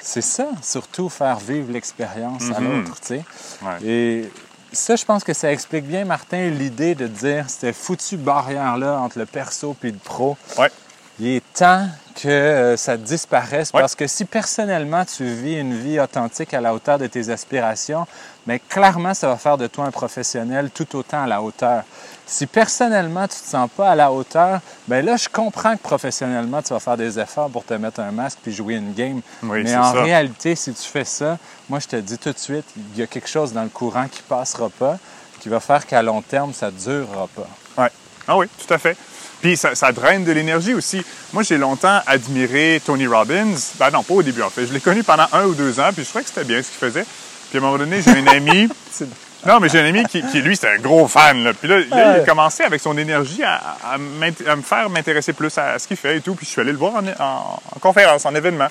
C'est 0.00 0.20
ça, 0.22 0.46
surtout 0.62 1.08
faire 1.08 1.38
vivre 1.38 1.72
l'expérience 1.72 2.44
à 2.54 2.60
Mhm. 2.60 2.82
l'autre, 2.84 3.00
tu 3.00 3.06
sais. 3.06 3.24
Ouais. 3.62 3.84
Et 3.88 4.30
ça, 4.72 4.94
je 4.96 5.04
pense 5.04 5.24
que 5.24 5.32
ça 5.32 5.50
explique 5.50 5.86
bien, 5.86 6.04
Martin, 6.04 6.50
l'idée 6.50 6.94
de 6.94 7.06
dire 7.06 7.46
cette 7.48 7.74
foutue 7.74 8.16
barrière-là 8.16 8.98
entre 9.00 9.18
le 9.18 9.26
perso 9.26 9.74
et 9.82 9.90
le 9.90 9.98
pro. 9.98 10.36
Ouais. 10.58 10.70
Il 11.18 11.28
est 11.28 11.52
temps 11.54 11.88
que 12.14 12.28
euh, 12.28 12.76
ça 12.76 12.98
disparaisse 12.98 13.70
Ouais. 13.72 13.80
parce 13.80 13.94
que 13.94 14.06
si 14.06 14.26
personnellement 14.26 15.04
tu 15.06 15.24
vis 15.24 15.58
une 15.58 15.74
vie 15.74 15.98
authentique 15.98 16.52
à 16.52 16.60
la 16.60 16.74
hauteur 16.74 16.98
de 16.98 17.06
tes 17.06 17.30
aspirations, 17.30 18.06
mais 18.46 18.58
clairement 18.58 19.14
ça 19.14 19.28
va 19.28 19.36
faire 19.36 19.56
de 19.56 19.66
toi 19.66 19.86
un 19.86 19.90
professionnel 19.90 20.70
tout 20.70 20.94
autant 20.94 21.22
à 21.22 21.26
la 21.26 21.40
hauteur. 21.40 21.84
Si 22.28 22.46
personnellement 22.46 23.28
tu 23.28 23.36
te 23.36 23.46
sens 23.48 23.70
pas 23.76 23.90
à 23.90 23.94
la 23.94 24.10
hauteur, 24.10 24.60
ben 24.88 25.04
là 25.04 25.16
je 25.16 25.28
comprends 25.28 25.76
que 25.76 25.82
professionnellement 25.82 26.60
tu 26.60 26.72
vas 26.72 26.80
faire 26.80 26.96
des 26.96 27.18
efforts 27.20 27.50
pour 27.50 27.64
te 27.64 27.74
mettre 27.74 28.00
un 28.00 28.10
masque 28.10 28.38
puis 28.42 28.52
jouer 28.52 28.74
une 28.74 28.92
game. 28.94 29.20
Oui, 29.44 29.62
mais 29.62 29.76
en 29.76 29.92
ça. 29.94 30.02
réalité, 30.02 30.56
si 30.56 30.72
tu 30.72 30.82
fais 30.82 31.04
ça, 31.04 31.38
moi 31.68 31.78
je 31.78 31.86
te 31.86 31.96
dis 31.96 32.18
tout 32.18 32.32
de 32.32 32.38
suite, 32.38 32.64
il 32.94 32.98
y 32.98 33.02
a 33.02 33.06
quelque 33.06 33.28
chose 33.28 33.52
dans 33.52 33.62
le 33.62 33.68
courant 33.68 34.08
qui 34.08 34.22
passera 34.22 34.68
pas, 34.70 34.98
qui 35.40 35.48
va 35.48 35.60
faire 35.60 35.86
qu'à 35.86 36.02
long 36.02 36.20
terme 36.20 36.52
ça 36.52 36.70
durera 36.70 37.28
pas. 37.28 37.82
Ouais. 37.82 37.90
Ah 38.26 38.36
oui, 38.36 38.46
tout 38.66 38.74
à 38.74 38.78
fait. 38.78 38.96
Puis 39.40 39.56
ça, 39.56 39.74
ça 39.76 39.92
draine 39.92 40.24
de 40.24 40.32
l'énergie 40.32 40.74
aussi. 40.74 41.04
Moi, 41.32 41.42
j'ai 41.44 41.58
longtemps 41.58 42.00
admiré 42.06 42.80
Tony 42.84 43.06
Robbins. 43.06 43.54
Ben 43.78 43.90
non, 43.90 44.02
pas 44.02 44.14
au 44.14 44.22
début, 44.22 44.42
en 44.42 44.50
fait. 44.50 44.66
Je 44.66 44.72
l'ai 44.72 44.80
connu 44.80 45.04
pendant 45.04 45.26
un 45.32 45.44
ou 45.44 45.54
deux 45.54 45.78
ans, 45.78 45.90
puis 45.94 46.02
je 46.02 46.08
trouvais 46.08 46.24
que 46.24 46.30
c'était 46.30 46.44
bien 46.44 46.62
ce 46.62 46.68
qu'il 46.70 46.78
faisait. 46.78 47.04
Puis 47.50 47.58
à 47.58 47.60
un 47.60 47.64
moment 47.64 47.78
donné, 47.78 48.00
j'ai 48.02 48.10
un 48.10 48.26
ami. 48.34 48.68
Non, 49.44 49.60
mais 49.60 49.68
j'ai 49.68 49.80
un 49.80 49.84
ami 49.86 50.04
qui, 50.06 50.22
qui, 50.22 50.40
lui, 50.40 50.56
c'était 50.56 50.72
un 50.74 50.78
gros 50.78 51.06
fan. 51.08 51.44
Là. 51.44 51.52
Puis 51.52 51.68
là, 51.68 51.78
là, 51.78 51.84
il 51.90 52.20
a 52.22 52.24
commencé 52.24 52.62
avec 52.64 52.80
son 52.80 52.96
énergie 52.96 53.42
à, 53.44 53.60
à 53.84 53.98
m'int- 53.98 54.46
à 54.48 54.56
me 54.56 54.62
faire 54.62 54.88
m'intéresser 54.90 55.32
plus 55.32 55.56
à 55.58 55.78
ce 55.78 55.86
qu'il 55.86 55.96
fait 55.96 56.16
et 56.16 56.20
tout. 56.20 56.34
Puis 56.34 56.46
je 56.46 56.50
suis 56.52 56.60
allé 56.60 56.72
le 56.72 56.78
voir 56.78 56.94
en, 56.96 57.06
en- 57.06 57.60
en 57.76 57.78
conférence, 57.80 58.24
en 58.26 58.34
événement. 58.34 58.68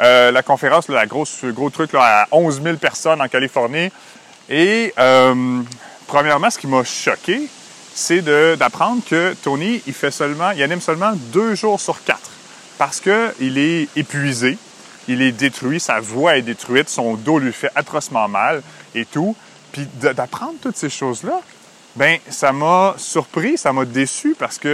Euh, 0.00 0.30
la 0.30 0.42
conférence, 0.42 0.88
là, 0.88 0.96
la 0.96 1.06
grosse, 1.06 1.42
le 1.42 1.52
gros 1.52 1.70
truc, 1.70 1.92
là, 1.92 2.22
à 2.22 2.26
11 2.32 2.62
000 2.62 2.76
personnes 2.76 3.20
en 3.22 3.28
Californie. 3.28 3.90
Et 4.50 4.92
euh, 4.98 5.60
premièrement, 6.06 6.50
ce 6.50 6.58
qui 6.58 6.66
m'a 6.66 6.84
choqué, 6.84 7.48
c'est 7.94 8.20
d'apprendre 8.56 9.02
que 9.08 9.34
Tony, 9.42 9.80
il 9.86 9.94
fait 9.94 10.10
seulement, 10.10 10.50
il 10.50 10.62
anime 10.62 10.80
seulement 10.80 11.12
deux 11.14 11.54
jours 11.54 11.80
sur 11.80 12.02
quatre 12.04 12.30
parce 12.76 13.00
qu'il 13.00 13.56
est 13.56 13.88
épuisé, 13.96 14.58
il 15.06 15.22
est 15.22 15.30
détruit, 15.32 15.78
sa 15.78 16.00
voix 16.00 16.36
est 16.36 16.42
détruite, 16.42 16.88
son 16.88 17.14
dos 17.14 17.38
lui 17.38 17.52
fait 17.52 17.70
atrocement 17.76 18.26
mal 18.28 18.62
et 18.96 19.04
tout. 19.04 19.36
Puis 19.74 19.88
d'apprendre 20.00 20.54
toutes 20.62 20.76
ces 20.76 20.88
choses-là, 20.88 21.40
ben 21.96 22.18
ça 22.30 22.52
m'a 22.52 22.94
surpris, 22.96 23.58
ça 23.58 23.72
m'a 23.72 23.84
déçu 23.84 24.36
parce 24.38 24.56
que 24.56 24.68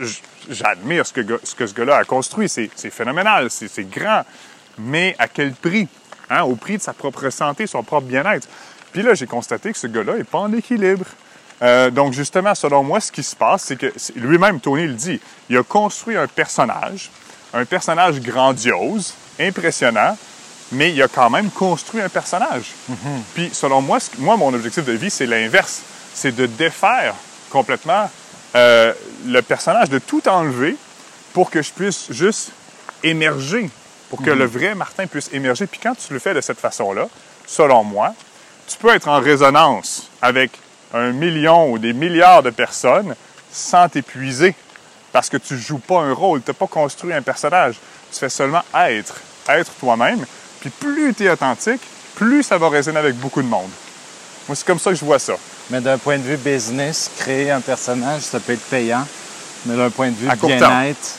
euh, 0.00 0.06
j'admire 0.48 1.04
ce 1.04 1.12
que, 1.12 1.40
ce 1.42 1.74
gars-là 1.74 1.96
a 1.96 2.04
construit. 2.04 2.48
C'est 2.48 2.70
phénoménal, 2.90 3.50
c'est 3.50 3.90
grand. 3.90 4.22
Mais 4.78 5.16
à 5.18 5.26
quel 5.26 5.52
prix? 5.52 5.88
Hein? 6.30 6.42
Au 6.42 6.54
prix 6.54 6.76
de 6.76 6.82
sa 6.82 6.92
propre 6.92 7.28
santé, 7.30 7.66
son 7.66 7.82
propre 7.82 8.06
bien-être. 8.06 8.46
Puis 8.92 9.02
là, 9.02 9.14
j'ai 9.14 9.26
constaté 9.26 9.72
que 9.72 9.78
ce 9.78 9.88
gars-là 9.88 10.16
n'est 10.16 10.22
pas 10.22 10.38
en 10.38 10.52
équilibre. 10.52 11.06
Euh, 11.62 11.90
donc, 11.90 12.12
justement, 12.12 12.54
selon 12.54 12.84
moi, 12.84 13.00
ce 13.00 13.10
qui 13.10 13.24
se 13.24 13.34
passe, 13.34 13.64
c'est 13.64 13.76
que 13.76 13.92
lui-même, 14.14 14.60
Tony 14.60 14.86
le 14.86 14.94
dit, 14.94 15.20
il 15.50 15.56
a 15.56 15.64
construit 15.64 16.16
un 16.16 16.28
personnage, 16.28 17.10
un 17.52 17.64
personnage 17.64 18.20
grandiose, 18.20 19.12
impressionnant, 19.40 20.16
mais 20.72 20.92
il 20.92 21.00
a 21.02 21.08
quand 21.08 21.30
même 21.30 21.50
construit 21.50 22.00
un 22.00 22.08
personnage. 22.08 22.72
Puis, 23.34 23.50
selon 23.52 23.80
moi, 23.82 24.00
ce- 24.00 24.10
moi, 24.18 24.36
mon 24.36 24.52
objectif 24.54 24.84
de 24.84 24.92
vie, 24.92 25.10
c'est 25.10 25.26
l'inverse. 25.26 25.80
C'est 26.14 26.34
de 26.34 26.46
défaire 26.46 27.14
complètement 27.50 28.10
euh, 28.54 28.92
le 29.26 29.42
personnage, 29.42 29.90
de 29.90 29.98
tout 29.98 30.26
enlever 30.28 30.76
pour 31.34 31.50
que 31.50 31.60
je 31.62 31.70
puisse 31.72 32.06
juste 32.10 32.50
émerger, 33.02 33.68
pour 34.10 34.22
que 34.22 34.30
le 34.30 34.46
vrai 34.46 34.74
Martin 34.74 35.06
puisse 35.06 35.28
émerger. 35.32 35.66
Puis 35.66 35.80
quand 35.82 35.94
tu 35.94 36.12
le 36.12 36.18
fais 36.18 36.32
de 36.34 36.40
cette 36.40 36.58
façon-là, 36.60 37.06
selon 37.46 37.84
moi, 37.84 38.14
tu 38.66 38.76
peux 38.78 38.94
être 38.94 39.08
en 39.08 39.20
résonance 39.20 40.08
avec 40.22 40.50
un 40.94 41.12
million 41.12 41.70
ou 41.70 41.78
des 41.78 41.92
milliards 41.92 42.42
de 42.42 42.50
personnes 42.50 43.14
sans 43.52 43.88
t'épuiser. 43.88 44.54
parce 45.12 45.28
que 45.30 45.36
tu 45.38 45.56
joues 45.58 45.78
pas 45.78 46.00
un 46.00 46.12
rôle, 46.12 46.42
tu 46.42 46.50
n'as 46.50 46.54
pas 46.54 46.66
construit 46.66 47.12
un 47.12 47.22
personnage. 47.22 47.76
Tu 48.12 48.18
fais 48.18 48.28
seulement 48.28 48.62
être, 48.74 49.14
être 49.48 49.72
toi-même. 49.80 50.24
Puis 50.60 50.70
plus 50.70 51.14
tu 51.14 51.24
es 51.24 51.30
authentique, 51.30 51.80
plus 52.14 52.42
ça 52.42 52.58
va 52.58 52.68
résonner 52.68 52.98
avec 52.98 53.16
beaucoup 53.16 53.42
de 53.42 53.48
monde. 53.48 53.70
Moi, 54.48 54.54
c'est 54.54 54.66
comme 54.66 54.78
ça 54.78 54.90
que 54.90 54.96
je 54.96 55.04
vois 55.04 55.18
ça. 55.18 55.34
Mais 55.70 55.80
d'un 55.80 55.98
point 55.98 56.18
de 56.18 56.22
vue 56.22 56.36
business, 56.36 57.10
créer 57.18 57.50
un 57.50 57.60
personnage, 57.60 58.22
ça 58.22 58.38
peut 58.38 58.52
être 58.52 58.68
payant. 58.70 59.06
Mais 59.66 59.76
d'un 59.76 59.90
point 59.90 60.10
de 60.10 60.14
vue 60.14 60.28
À 60.28 60.36
court 60.36 60.48
terme. 60.48 60.60
bien-être, 60.72 61.18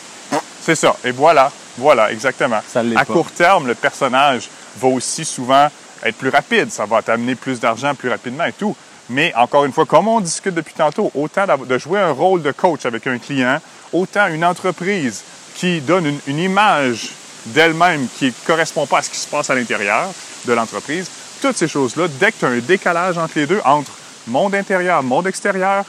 C'est 0.62 0.76
ça. 0.76 0.96
Et 1.04 1.12
voilà, 1.12 1.52
voilà, 1.78 2.12
exactement. 2.12 2.62
Ça 2.72 2.80
à 2.80 3.06
pas. 3.06 3.06
court 3.06 3.30
terme, 3.32 3.68
le 3.68 3.76
personnage 3.76 4.50
va 4.78 4.88
aussi 4.88 5.26
souvent 5.26 5.68
être 6.04 6.16
plus 6.16 6.30
rapide. 6.30 6.72
Ça 6.72 6.86
va 6.86 7.02
t'amener 7.02 7.36
plus 7.36 7.60
d'argent 7.60 7.94
plus 7.94 8.10
rapidement 8.10 8.46
et 8.46 8.54
tout. 8.54 8.76
Mais 9.10 9.34
encore 9.36 9.66
une 9.66 9.74
fois, 9.74 9.86
comme 9.86 10.08
on 10.08 10.20
discute 10.22 10.54
depuis 10.54 10.74
tantôt, 10.74 11.12
autant 11.14 11.46
de 11.66 11.78
jouer 11.78 12.00
un 12.00 12.12
rôle 12.12 12.42
de 12.42 12.52
coach 12.52 12.86
avec 12.86 13.08
un 13.08 13.18
client, 13.18 13.60
autant 13.94 14.28
une 14.28 14.44
entreprise 14.46 15.24
qui 15.56 15.82
donne 15.82 16.06
une, 16.06 16.20
une 16.28 16.40
image 16.40 17.10
d'elle-même 17.54 18.08
qui 18.18 18.26
ne 18.28 18.32
correspond 18.46 18.86
pas 18.86 19.00
à 19.00 19.02
ce 19.02 19.10
qui 19.10 19.18
se 19.18 19.28
passe 19.28 19.50
à 19.50 19.56
l'intérieur 19.56 20.10
de 20.46 20.54
l'entreprise, 20.54 21.10
toutes 21.42 21.58
ces 21.58 21.68
choses-là, 21.68 22.08
dès 22.20 22.32
que 22.32 22.38
tu 22.40 22.46
as 22.46 22.50
un 22.50 22.60
décalage 22.60 23.18
entre 23.18 23.34
les 23.38 23.46
deux, 23.46 23.62
entre 23.66 23.92
monde 24.28 24.56
intérieur, 24.56 25.04
monde 25.04 25.28
extérieur, 25.28 25.84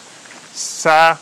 ça 0.55 1.19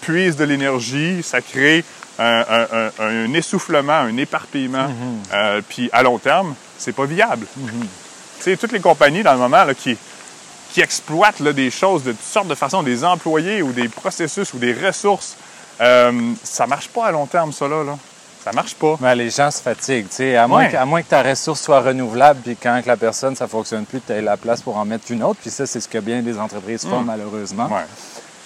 puise 0.00 0.36
de 0.36 0.44
l'énergie, 0.44 1.22
ça 1.22 1.40
crée 1.40 1.84
un, 2.18 2.44
un- 2.48 2.66
un- 2.72 2.90
un 2.98 3.34
essoufflement, 3.34 3.92
un 3.94 4.16
éparpillement. 4.16 4.88
Euh, 5.32 5.60
puis 5.68 5.88
à 5.92 6.02
long 6.02 6.18
terme, 6.18 6.54
c'est 6.78 6.92
pas 6.94 7.04
viable. 7.06 7.46
Tu 7.56 8.44
sais, 8.44 8.56
toutes 8.56 8.72
les 8.72 8.80
compagnies 8.80 9.22
dans 9.22 9.32
le 9.32 9.38
moment 9.38 9.64
là, 9.64 9.74
qui, 9.74 9.96
qui 10.72 10.80
exploitent 10.80 11.40
là, 11.40 11.52
des 11.52 11.70
choses 11.70 12.04
de 12.04 12.12
toutes 12.12 12.22
sortes 12.22 12.48
de 12.48 12.54
façons, 12.54 12.82
des 12.82 13.04
employés 13.04 13.62
ou 13.62 13.72
des 13.72 13.88
processus 13.88 14.52
ou 14.54 14.58
des 14.58 14.72
ressources, 14.72 15.36
euh, 15.80 16.32
ça 16.42 16.66
marche 16.66 16.88
pas 16.88 17.06
à 17.06 17.10
long 17.10 17.26
terme, 17.26 17.52
ça 17.52 17.66
là. 17.68 17.82
là. 17.84 17.98
Ça 18.44 18.52
marche 18.52 18.74
pas. 18.74 18.96
ben, 19.00 19.14
les 19.14 19.28
gens 19.30 19.50
se 19.50 19.60
fatiguent. 19.60 20.08
tu 20.08 20.16
sais, 20.16 20.36
À, 20.36 20.46
moins 20.48 20.64
Ouais. 20.64 20.70
que, 20.70 20.76
à 20.76 20.84
moins 20.86 21.02
que 21.02 21.08
ta 21.08 21.22
ressource 21.22 21.60
soit 21.60 21.80
renouvelable, 21.80 22.40
puis 22.40 22.56
quand 22.56 22.80
la 22.86 22.96
personne, 22.96 23.36
ça 23.36 23.44
ne 23.44 23.50
fonctionne 23.50 23.84
plus, 23.84 24.00
tu 24.00 24.12
aies 24.12 24.22
la 24.22 24.36
place 24.36 24.62
pour 24.62 24.76
en 24.76 24.84
mettre 24.84 25.10
une 25.10 25.22
autre. 25.22 25.40
Puis 25.40 25.50
ça, 25.50 25.66
c'est 25.66 25.80
ce 25.80 25.88
que 25.88 25.98
bien 25.98 26.22
des 26.22 26.38
entreprises 26.38 26.86
font, 26.86 27.00
malheureusement. 27.00 27.66
Ouais. 27.66 27.84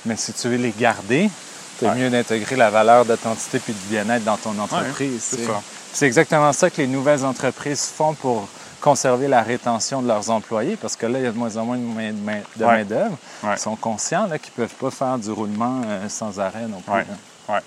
Mais 0.06 0.16
si 0.16 0.32
tu 0.32 0.48
veux 0.48 0.56
les 0.56 0.74
garder, 0.76 1.30
c'est 1.78 1.86
Ouais. 1.88 1.94
mieux 1.94 2.10
d'intégrer 2.10 2.56
la 2.56 2.70
valeur 2.70 3.04
d'authenticité 3.04 3.58
puis 3.60 3.72
du 3.72 3.86
bien-être 3.88 4.24
dans 4.24 4.36
ton 4.36 4.58
entreprise. 4.58 5.22
c'est 5.22 5.44
ça. 5.46 5.60
C'est 5.92 6.06
exactement 6.06 6.52
ça 6.52 6.70
que 6.70 6.78
les 6.78 6.88
nouvelles 6.88 7.24
entreprises 7.24 7.86
font 7.96 8.14
pour 8.14 8.48
conserver 8.80 9.28
la 9.28 9.42
rétention 9.42 10.02
de 10.02 10.08
leurs 10.08 10.28
employés, 10.28 10.76
parce 10.76 10.96
que 10.96 11.06
là, 11.06 11.18
il 11.20 11.24
y 11.24 11.28
a 11.28 11.30
de 11.30 11.38
moins 11.38 11.56
en 11.56 11.64
moins 11.64 11.76
de 11.78 11.82
de 12.12 12.20
main- 12.20 12.42
de 12.56 12.64
main-d'œuvre. 12.64 13.16
Ils 13.44 13.58
sont 13.58 13.76
conscients 13.76 14.24
qu'ils 14.26 14.52
ne 14.58 14.66
peuvent 14.66 14.76
pas 14.78 14.90
faire 14.90 15.18
du 15.18 15.30
roulement 15.30 15.80
euh, 15.86 16.08
sans 16.08 16.38
arrêt 16.40 16.66
non 16.68 16.80
plus. 16.80 16.92
Ouais. 16.92 17.06
hein. 17.48 17.60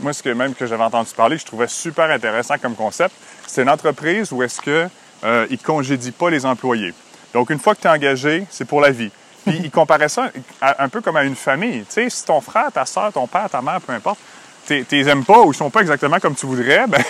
Moi, 0.00 0.12
ce 0.12 0.22
que 0.22 0.30
même 0.30 0.54
que 0.54 0.66
j'avais 0.66 0.82
entendu 0.84 1.10
parler, 1.16 1.36
que 1.36 1.42
je 1.42 1.46
trouvais 1.46 1.68
super 1.68 2.10
intéressant 2.10 2.56
comme 2.60 2.74
concept, 2.74 3.14
c'est 3.46 3.62
une 3.62 3.70
entreprise 3.70 4.32
où 4.32 4.42
est-ce 4.42 4.60
que 4.60 4.88
euh, 5.24 5.46
ils 5.50 5.58
congédient 5.58 6.12
pas 6.18 6.30
les 6.30 6.44
employés. 6.44 6.92
Donc, 7.32 7.50
une 7.50 7.58
fois 7.58 7.74
que 7.74 7.80
tu 7.80 7.86
es 7.86 7.90
engagé, 7.90 8.46
c'est 8.50 8.64
pour 8.66 8.80
la 8.80 8.90
vie. 8.90 9.10
Puis, 9.46 9.60
ils 9.64 9.70
comparaient 9.70 10.08
ça 10.08 10.30
à- 10.60 10.82
un 10.84 10.88
peu 10.88 11.00
comme 11.00 11.16
à 11.16 11.24
une 11.24 11.36
famille. 11.36 11.80
Tu 11.80 11.86
sais, 11.90 12.10
si 12.10 12.24
ton 12.24 12.40
frère, 12.40 12.70
ta 12.72 12.84
soeur, 12.86 13.12
ton 13.12 13.26
père, 13.26 13.48
ta 13.50 13.60
mère, 13.62 13.80
peu 13.80 13.92
importe, 13.92 14.18
tu 14.66 14.84
les 14.90 15.08
aimes 15.08 15.24
pas 15.24 15.40
ou 15.40 15.52
ils 15.52 15.56
sont 15.56 15.70
pas 15.70 15.80
exactement 15.80 16.18
comme 16.18 16.34
tu 16.34 16.46
voudrais, 16.46 16.86
ben, 16.88 17.02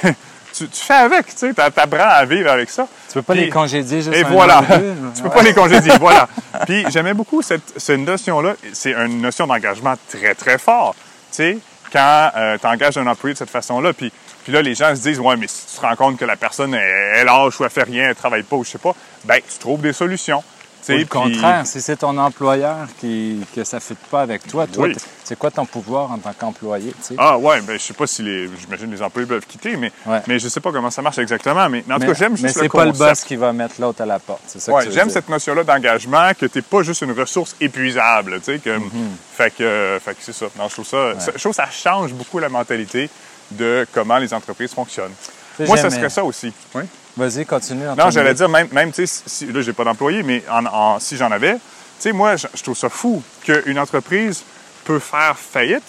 tu, 0.53 0.69
tu 0.69 0.81
fais 0.85 0.95
avec, 0.95 1.26
tu 1.26 1.37
sais, 1.37 1.55
t'apprends 1.55 1.99
à 2.09 2.25
vivre 2.25 2.50
avec 2.50 2.71
ça. 2.71 2.87
Tu 3.09 3.14
peux 3.14 3.23
pas 3.23 3.33
Puis- 3.35 3.45
les 3.45 3.50
congédier 3.50 4.03
juste 4.03 4.17
Et 4.17 4.23
voilà. 4.25 4.62
deux, 4.62 4.95
tu 5.14 5.23
peux 5.23 5.29
ouais. 5.29 5.35
pas 5.35 5.43
les 5.43 5.55
congédier, 5.55 5.93
voilà. 5.99 6.29
Puis 6.67 6.85
j'aimais 6.91 7.14
beaucoup 7.14 7.43
cette, 7.43 7.73
cette 7.79 8.00
notion-là. 8.00 8.55
C'est 8.73 8.93
une 8.93 9.21
notion 9.21 9.47
d'engagement 9.47 9.95
très, 10.11 10.35
très 10.35 10.59
fort. 10.59 10.95
Tu 11.31 11.37
sais, 11.37 11.59
quand 11.95 12.31
tu 12.61 12.67
engages 12.67 12.99
un 12.99 13.07
employé 13.07 13.35
de 13.35 13.39
cette 13.39 13.51
façon-là, 13.51 13.93
puis, 13.93 14.13
puis 14.43 14.53
là, 14.53 14.61
les 14.61 14.75
gens 14.75 14.95
se 14.97 15.01
disent, 15.01 15.21
ouais, 15.21 15.37
mais 15.37 15.47
si 15.47 15.67
tu 15.67 15.77
te 15.77 15.81
rends 15.81 15.97
compte 15.97 16.19
que 16.19 16.25
la 16.25 16.37
personne, 16.37 16.75
elle, 16.75 17.21
elle 17.21 17.27
lâche 17.27 17.61
ou 17.61 17.65
elle 17.65 17.71
fait 17.71 17.85
rien, 17.85 18.09
elle 18.09 18.17
travaille 18.17 18.43
pas 18.43 18.57
ou 18.57 18.65
je 18.65 18.71
sais 18.71 18.78
pas, 18.78 18.95
ben, 19.25 19.39
tu 19.41 19.59
trouves 19.59 19.80
des 19.80 19.93
solutions. 19.93 20.43
Ou 20.92 20.97
puis- 20.97 21.06
contraire, 21.06 21.66
si 21.66 21.80
c'est 21.80 21.97
ton 21.97 22.16
employeur 22.18 22.86
qui, 23.00 23.40
que 23.56 23.64
ça 23.64 23.78
ne 23.78 23.80
fit 23.80 23.97
pas 24.10 24.20
avec 24.20 24.47
toi, 24.47 24.66
toi, 24.66 24.86
Oui. 24.88 24.94
t- 24.94 25.00
c'est 25.25 25.38
quoi 25.38 25.50
ton 25.50 25.64
pouvoir 25.64 26.12
en 26.12 26.18
tant 26.18 26.32
qu'employé? 26.38 26.92
Ah 27.16 27.38
ouais, 27.38 27.62
ben 27.62 27.78
je 27.78 27.82
sais 27.82 27.94
pas 27.94 28.06
si 28.06 28.23
les, 28.23 28.50
j'imagine 28.60 28.90
les 28.90 29.00
employés 29.00 29.26
peuvent 29.26 29.47
quitter, 29.47 29.76
mais, 29.76 29.90
Ouais. 30.04 30.20
mais 30.26 30.38
je 30.38 30.49
sais 30.49 30.60
pas 30.60 30.70
comment 30.73 30.90
ça 30.90 31.00
marche 31.00 31.18
exactement. 31.18 31.68
Mais, 31.70 31.82
mais 31.86 31.94
en 31.94 31.97
tout 31.97 32.02
mais 32.02 32.12
cas, 32.12 32.18
j'aime 32.18 32.32
mais 32.32 32.36
juste 32.38 32.54
c'est 32.54 32.62
le 32.64 32.68
pas 32.68 32.84
le 32.84 32.92
boss 32.92 33.25
qui 33.25 33.36
va 33.36 33.52
mettre 33.52 33.80
l'autre 33.80 34.02
à 34.02 34.06
la 34.06 34.18
porte. 34.18 34.42
C'est 34.47 34.60
ça 34.60 34.73
Ouais, 34.73 34.90
j'aime 34.90 35.08
cette 35.10 35.28
notion-là 35.28 35.64
d'engagement, 35.64 36.32
que 36.38 36.47
tu 36.47 36.58
n'es 36.58 36.62
pas 36.62 36.82
juste 36.82 37.00
une 37.02 37.12
ressource 37.12 37.56
épuisable, 37.60 38.38
tu 38.40 38.52
sais, 38.52 38.58
que, 38.58 38.76
Mhm. 38.76 38.90
fait 39.36 39.50
que, 39.56 39.99
que 40.04 40.12
c'est 40.20 40.32
ça. 40.34 40.47
Non, 40.58 40.68
je 40.68 40.75
trouve 40.75 40.86
ça, 40.86 41.18
ça- 41.18 41.32
je 41.34 41.38
trouve 41.40 41.52
que 41.52 41.56
ça 41.56 41.68
change 41.70 42.12
beaucoup 42.12 42.38
la 42.38 42.49
mentalité 42.49 43.08
de 43.50 43.86
comment 43.92 44.18
les 44.18 44.32
entreprises 44.34 44.75
fonctionnent. 44.75 45.12
Moi, 45.60 45.76
ça 45.76 45.84
j'aimais- 45.88 45.97
serait 45.97 46.10
ça 46.10 46.25
aussi. 46.25 46.52
Oui. 46.75 46.82
Vas-y, 47.17 47.47
continue. 47.47 47.85
Non, 47.97 48.11
j'allais 48.11 48.35
dire, 48.35 48.49
même, 48.49 48.69
même 48.73 48.91
tu 48.93 49.07
sais, 49.07 49.23
si, 49.27 49.47
là, 49.53 49.61
j'ai 49.63 49.73
pas 49.73 49.85
d'employé, 49.85 50.23
mais 50.23 50.43
en, 50.50 50.67
en- 50.67 50.99
si 51.00 51.17
j'en 51.17 51.31
avais, 51.31 51.55
tu 51.55 51.61
sais, 52.00 52.13
moi, 52.13 52.37
je, 52.37 52.47
je 52.55 52.63
trouve 52.63 52.77
ça 52.77 52.89
fou 52.89 53.23
qu'une 53.45 53.79
entreprise 53.79 54.43
peut 54.85 54.99
faire 54.99 55.39
faillite, 55.39 55.85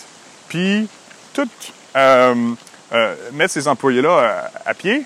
puis 0.47 0.87
tout 1.33 1.47
euh, 1.95 2.35
euh, 2.93 3.15
mettre 3.33 3.53
ces 3.53 3.67
employés-là 3.67 4.09
euh, 4.09 4.41
à, 4.67 4.73
pied, 4.75 5.03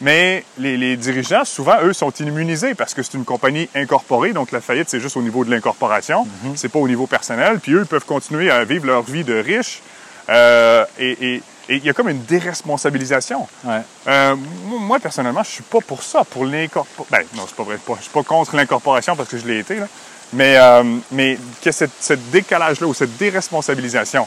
mais 0.00 0.42
les, 0.56 0.76
les 0.78 0.96
dirigeants, 0.96 1.44
souvent, 1.44 1.76
eux, 1.82 1.92
sont 1.92 2.12
immunisés 2.12 2.74
parce 2.74 2.94
que 2.94 3.02
c'est 3.02 3.14
une 3.14 3.24
compagnie 3.26 3.68
incorporée, 3.74 4.32
donc 4.32 4.52
la 4.52 4.60
faillite, 4.62 4.88
c'est 4.88 5.00
juste 5.00 5.16
au 5.18 5.22
niveau 5.22 5.44
de 5.44 5.50
l'incorporation, 5.50 6.26
c'est 6.56 6.68
pas 6.70 6.78
au 6.78 6.88
niveau 6.88 7.06
personnel, 7.06 7.60
puis 7.60 7.72
eux, 7.72 7.80
ils 7.80 7.86
peuvent 7.86 8.06
continuer 8.06 8.50
à 8.50 8.64
vivre 8.64 8.86
leur 8.86 9.02
vie 9.02 9.24
de 9.24 9.34
riches, 9.34 9.82
euh, 10.30 10.84
et 10.98 11.34
et- 11.34 11.42
et 11.70 11.76
il 11.76 11.84
y 11.84 11.90
a 11.90 11.92
comme 11.92 12.08
une 12.08 12.22
déresponsabilisation. 12.24 13.46
Ouais. 13.64 13.80
Euh, 14.06 14.34
moi, 14.64 14.98
personnellement, 14.98 15.42
je 15.42 15.50
suis 15.50 15.62
pas 15.62 15.80
pour 15.86 16.02
ça, 16.02 16.24
pour 16.24 16.46
l'incorporation. 16.46 17.06
Ben, 17.10 17.26
non, 17.36 17.44
c'est 17.46 17.56
pas 17.56 17.62
vrai. 17.62 17.78
Je 17.96 18.02
suis 18.02 18.10
pas 18.10 18.22
contre 18.22 18.56
l'incorporation 18.56 19.14
parce 19.16 19.28
que 19.28 19.36
je 19.38 19.46
l'ai 19.46 19.58
été, 19.58 19.76
là. 19.76 19.86
Mais, 20.32 20.56
euh, 20.56 20.82
mais 21.12 21.38
que 21.62 21.70
cette 21.70 22.30
décalage-là 22.30 22.86
ou 22.86 22.94
cette 22.94 23.16
déresponsabilisation, 23.18 24.26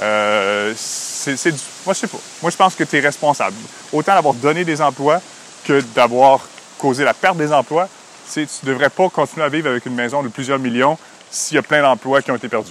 euh, 0.00 0.72
c'est 0.76 1.50
du. 1.52 1.58
Moi, 1.84 1.94
je 1.94 2.00
sais 2.00 2.06
pas. 2.06 2.18
Moi, 2.42 2.50
je 2.50 2.56
pense 2.56 2.74
que 2.74 2.84
tu 2.84 2.96
es 2.96 3.00
responsable. 3.00 3.56
Autant 3.92 4.14
d'avoir 4.14 4.34
donné 4.34 4.64
des 4.64 4.80
emplois 4.82 5.20
que 5.64 5.80
d'avoir 5.94 6.40
causé 6.78 7.04
la 7.04 7.14
perte 7.14 7.36
des 7.36 7.52
emplois. 7.52 7.88
Tu 8.32 8.46
devrais 8.62 8.90
pas 8.90 9.08
continuer 9.10 9.44
à 9.44 9.48
vivre 9.48 9.68
avec 9.70 9.86
une 9.86 9.94
maison 9.94 10.22
de 10.22 10.28
plusieurs 10.28 10.58
millions 10.60 10.96
s'il 11.30 11.56
y 11.56 11.58
a 11.58 11.62
plein 11.62 11.82
d'emplois 11.82 12.22
qui 12.22 12.30
ont 12.30 12.36
été 12.36 12.48
perdus. 12.48 12.70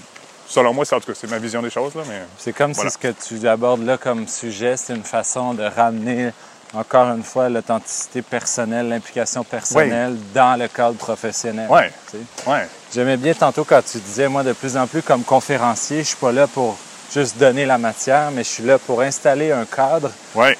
Selon 0.49 0.73
moi, 0.73 0.83
c'est 0.83 0.95
en 0.95 0.99
tout 0.99 1.05
cas, 1.13 1.17
c'est 1.19 1.29
ma 1.29 1.37
vision 1.37 1.61
des 1.61 1.69
choses, 1.69 1.93
là, 1.95 2.01
mais. 2.07 2.21
C'est 2.37 2.53
comme 2.53 2.73
Voilà. 2.73 2.89
si 2.89 2.95
ce 2.95 2.97
que 2.97 3.13
tu 3.37 3.47
abordes 3.47 3.85
là 3.85 3.97
comme 3.97 4.27
sujet, 4.27 4.75
c'est 4.77 4.95
une 4.95 5.03
façon 5.03 5.53
de 5.53 5.63
ramener 5.63 6.31
encore 6.73 7.07
une 7.09 7.23
fois 7.23 7.49
l'authenticité 7.49 8.21
personnelle, 8.21 8.89
l'implication 8.89 9.43
personnelle 9.43 10.15
dans 10.33 10.59
le 10.59 10.67
cadre 10.67 10.95
professionnel. 10.97 11.67
Ouais. 11.69 11.91
tu 12.11 12.17
sais. 12.17 12.49
Ouais. 12.49 12.67
J'aimais 12.93 13.17
bien 13.17 13.33
tantôt 13.33 13.63
quand 13.63 13.81
tu 13.85 13.99
disais, 13.99 14.27
moi, 14.27 14.43
de 14.43 14.53
plus 14.53 14.75
en 14.75 14.87
plus 14.87 15.01
comme 15.03 15.23
conférencier, 15.23 15.99
je 15.99 16.07
suis 16.09 16.17
pas 16.17 16.31
là 16.31 16.47
pour 16.47 16.77
juste 17.13 17.37
donner 17.37 17.65
la 17.65 17.77
matière, 17.77 18.29
mais 18.31 18.43
je 18.43 18.49
suis 18.49 18.63
là 18.63 18.77
pour 18.79 19.01
installer 19.01 19.51
un 19.51 19.65
cadre 19.65 20.11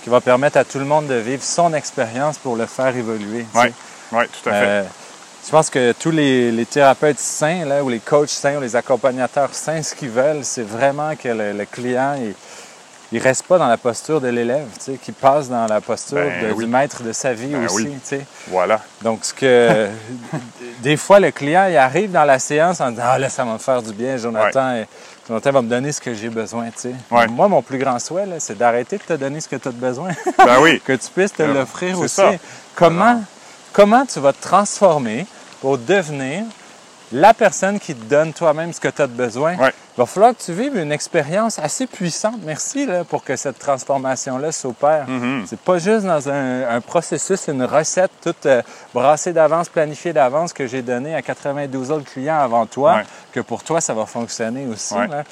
qui 0.04 0.10
va 0.10 0.22
permettre 0.22 0.58
à 0.58 0.64
tout 0.64 0.80
le 0.80 0.86
monde 0.86 1.08
de 1.08 1.16
vivre 1.16 1.44
son 1.44 1.74
expérience 1.74 2.38
pour 2.38 2.56
le 2.56 2.66
faire 2.68 2.96
évoluer. 2.96 3.46
tu 3.54 3.60
sais. 3.60 3.66
Ouais. 3.66 3.74
Ouais, 4.12 4.28
tout 4.28 4.50
à 4.50 4.54
fait. 4.54 4.66
Euh, 4.66 4.84
je 5.46 5.52
pense 5.52 5.70
que 5.70 5.94
tous 5.94 6.12
les, 6.12 6.52
les 6.52 6.66
thérapeutes 6.66 7.20
sains, 7.20 7.66
là, 7.66 7.84
ou 7.84 7.90
les 7.90 8.00
coachs 8.00 8.30
sains, 8.30 8.58
ou 8.58 8.62
les 8.62 8.76
accompagnateurs 8.76 9.54
sains, 9.54 9.82
ce 9.82 9.96
qu'ils 9.96 10.10
veulent, 10.10 10.44
c'est 10.44 10.64
vraiment 10.64 11.16
que 11.16 11.30
le, 11.30 11.54
le 11.54 11.66
client, 11.66 12.16
il, 12.20 12.34
il 13.12 13.20
reste 13.20 13.44
pas 13.44 13.58
dans 13.58 13.68
la 13.68 13.78
posture 13.78 14.22
de 14.22 14.28
l'élève, 14.28 14.68
tu 14.78 14.92
sais, 14.92 14.98
qu'il 14.98 15.16
passe 15.16 15.50
dans 15.50 15.66
la 15.66 15.82
posture 15.82 16.18
Ben 16.18 16.50
de- 16.50 16.54
oui. 16.54 16.66
du 16.66 16.70
maître 16.70 17.02
de 17.02 17.12
sa 17.12 17.34
vie 17.34 17.48
Ben 17.48 17.66
aussi, 17.66 17.76
oui. 17.88 17.94
tu 17.94 18.00
sais. 18.18 18.26
Voilà. 18.50 18.80
Donc, 19.02 19.26
ce 19.26 19.34
que 19.34 19.88
des 20.82 20.98
fois, 20.98 21.20
le 21.20 21.32
client, 21.32 21.66
il 21.70 21.78
arrive 21.78 22.12
dans 22.12 22.26
la 22.26 22.38
séance 22.38 22.80
en 22.82 22.92
disant 22.92 23.04
Ah 23.06 23.18
là, 23.18 23.30
ça 23.30 23.44
va 23.46 23.54
me 23.54 23.58
faire 23.58 23.82
du 23.82 23.94
bien, 23.94 24.18
Jonathan. 24.18 24.76
et 24.76 24.86
Jonathan 25.28 25.52
va 25.52 25.62
me 25.64 25.70
donner 25.70 25.92
ce 25.92 26.02
que 26.02 26.14
j'ai 26.14 26.30
besoin, 26.30 26.66
tu 26.66 26.74
sais. 26.82 26.94
Ouais. 27.10 27.28
Moi, 27.28 27.48
mon 27.48 27.62
plus 27.64 27.78
grand 27.80 27.98
souhait, 28.00 28.26
c'est 28.40 28.58
d'arrêter 28.58 28.98
de 28.98 29.04
te 29.04 29.14
donner 29.14 29.40
ce 29.42 29.48
que 29.48 29.56
tu 29.56 29.68
as 29.68 29.72
besoin. 29.72 30.10
Ben 30.38 30.58
oui. 30.62 30.80
que 30.86 30.94
tu 30.94 31.10
puisses 31.16 31.34
te 31.34 31.42
Euh, 31.44 31.54
l'offrir 31.54 31.98
aussi. 32.00 32.16
ça. 32.16 32.32
Comment, 32.76 33.24
comment 33.80 34.06
tu 34.06 34.20
vas 34.20 34.34
te 34.34 34.42
transformer 34.42 35.26
pour 35.62 35.78
devenir 35.78 36.44
la 37.14 37.34
personne 37.34 37.80
qui 37.80 37.96
te 37.96 38.04
donne 38.04 38.34
toi-même 38.34 38.74
ce 38.74 38.80
que 38.82 38.90
tu 38.90 39.02
as 39.02 39.08
de 39.08 39.14
besoin? 39.14 39.56
Ouais. 39.56 39.72
Il 39.98 40.02
va 40.02 40.06
falloir 40.06 40.36
que 40.36 40.42
tu 40.44 40.52
vives 40.54 40.76
une 40.78 40.92
expérience 40.92 41.58
assez 41.60 41.88
puissante, 41.88 42.40
merci, 42.46 42.86
là, 42.86 43.04
pour 43.06 43.24
que 43.24 43.36
cette 43.38 43.58
transformation-là 43.58 44.52
s'opère. 44.52 45.08
Mhm. 45.08 45.46
C'est 45.48 45.60
pas 45.60 45.78
juste 45.78 46.06
dans 46.06 46.30
un, 46.30 46.68
un 46.70 46.82
processus, 46.82 47.48
une 47.48 47.64
recette 47.64 48.12
toute 48.22 48.46
euh, 48.46 48.62
brassée 48.94 49.32
d'avance, 49.32 49.70
planifiée 49.70 50.12
d'avance 50.14 50.52
que 50.54 50.68
j'ai 50.68 50.82
donnée 50.82 51.16
à 51.16 51.22
92 51.22 51.90
autres 51.92 52.12
clients 52.12 52.40
avant 52.40 52.66
toi, 52.66 52.96
Ouais. 52.96 53.04
que 53.32 53.40
pour 53.40 53.64
toi, 53.64 53.80
ça 53.82 53.94
va 53.94 54.06
fonctionner 54.06 54.68
aussi. 54.68 54.94
Ouais. 54.94 55.08
là. 55.08 55.24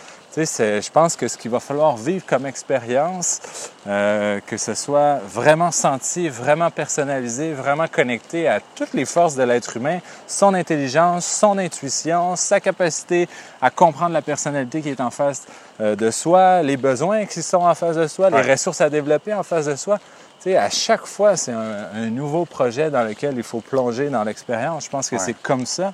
Je 0.46 0.92
pense 0.92 1.16
que 1.16 1.28
ce 1.28 1.36
qu'il 1.36 1.50
va 1.50 1.60
falloir 1.60 1.98
vivre 1.98 2.24
comme 2.26 2.46
expérience, 2.46 3.40
euh, 3.88 4.40
que 4.46 4.58
ce 4.58 4.76
soit 4.76 5.16
vraiment 5.28 5.72
senti, 5.72 6.30
vraiment 6.30 6.70
personnalisé, 6.70 7.54
vraiment 7.54 7.88
connecté 7.88 8.48
à 8.48 8.60
toutes 8.76 8.94
les 8.94 9.06
forces 9.06 9.36
de 9.36 9.42
l'être 9.42 9.78
humain, 9.78 9.98
son 10.28 10.54
intelligence, 10.54 11.26
son 11.26 11.58
intuition, 11.58 12.36
sa 12.36 12.60
capacité 12.60 13.28
à 13.64 13.72
comprendre 13.72 14.14
la 14.14 14.22
personnalité 14.22 14.82
qui 14.82 14.90
est 14.90 15.02
en 15.02 15.10
face 15.10 15.44
euh, 15.82 15.96
de 15.96 16.12
soi, 16.12 16.62
les 16.62 16.78
besoins 16.78 17.26
qui 17.26 17.42
sont 17.42 17.64
en 17.64 17.74
face 17.74 17.96
de 17.96 18.06
soi, 18.06 18.30
les 18.30 18.52
ressources 18.52 18.82
à 18.82 18.92
développer 18.92 19.34
en 19.34 19.44
face 19.44 19.66
de 19.66 19.76
soi. 19.76 19.98
Tu 19.98 20.52
sais, 20.52 20.58
à 20.58 20.70
chaque 20.70 21.08
fois, 21.08 21.36
c'est 21.36 21.52
un, 21.52 22.10
nouveau 22.12 22.46
projet 22.46 22.92
dans 22.92 23.04
lequel 23.04 23.36
il 23.38 23.44
faut 23.44 23.62
plonger 23.62 24.10
dans 24.10 24.24
l'expérience. 24.24 24.86
Je 24.86 24.90
pense 24.92 25.10
que 25.10 25.18
c'est 25.18 25.34
comme 25.42 25.66
ça 25.66 25.94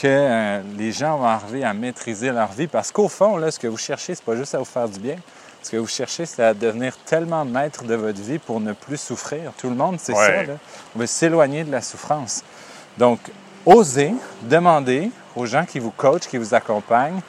que 0.00 0.06
euh, 0.08 0.62
les 0.78 0.92
gens 0.92 1.18
vont 1.18 1.26
arriver 1.26 1.62
à 1.62 1.74
maîtriser 1.74 2.30
leur 2.30 2.50
vie. 2.52 2.66
Parce 2.66 2.90
qu'au 2.90 3.08
fond, 3.08 3.36
là, 3.36 3.50
ce 3.50 3.58
que 3.58 3.66
vous 3.66 3.76
cherchez, 3.76 4.14
c'est 4.14 4.24
pas 4.24 4.36
juste 4.36 4.54
à 4.54 4.58
vous 4.58 4.64
faire 4.64 4.88
du 4.88 4.98
bien. 4.98 5.16
Ce 5.62 5.70
que 5.70 5.76
vous 5.76 5.86
cherchez, 5.86 6.24
c'est 6.24 6.42
à 6.42 6.54
devenir 6.54 6.96
tellement 7.04 7.44
maître 7.44 7.84
de 7.84 7.94
votre 7.94 8.20
vie 8.20 8.38
pour 8.38 8.60
ne 8.60 8.72
plus 8.72 8.96
souffrir. 8.96 9.52
Tout 9.58 9.68
le 9.68 9.74
monde, 9.74 9.98
c'est 10.00 10.14
ça. 10.14 10.42
Là. 10.44 10.54
On 10.96 10.98
veut 11.00 11.06
s'éloigner 11.06 11.64
de 11.64 11.70
la 11.70 11.82
souffrance. 11.82 12.42
Donc, 12.96 13.20
osez 13.66 14.14
demander 14.42 15.10
aux 15.36 15.44
gens 15.44 15.66
qui 15.66 15.78
vous 15.78 15.90
coachent, 15.90 16.26
qui 16.28 16.38
vous 16.38 16.54
accompagnent, 16.54 17.20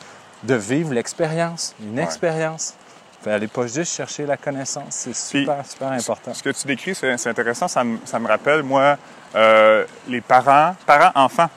de 0.44 0.56
vivre 0.56 0.94
l'expérience, 0.94 1.76
une 1.82 2.00
expérience. 2.00 2.76
Allez 3.26 3.48
pas 3.48 3.68
juste 3.68 3.94
chercher 3.94 4.26
la 4.26 4.38
connaissance, 4.38 4.88
c'est 4.90 5.16
super, 5.16 5.64
super 5.64 5.92
important. 5.92 6.34
Ce 6.34 6.42
que 6.42 6.50
tu 6.50 6.66
décris, 6.66 6.96
c'est 6.96 7.28
intéressant. 7.28 7.68
Ça 7.68 7.84
me, 7.84 8.00
ça 8.04 8.18
me, 8.18 8.28
rappelle, 8.28 8.64
moi, 8.64 8.98
euh, 9.36 9.86
les 10.08 10.22
parents, 10.22 10.76
parents-enfants. 10.88 11.50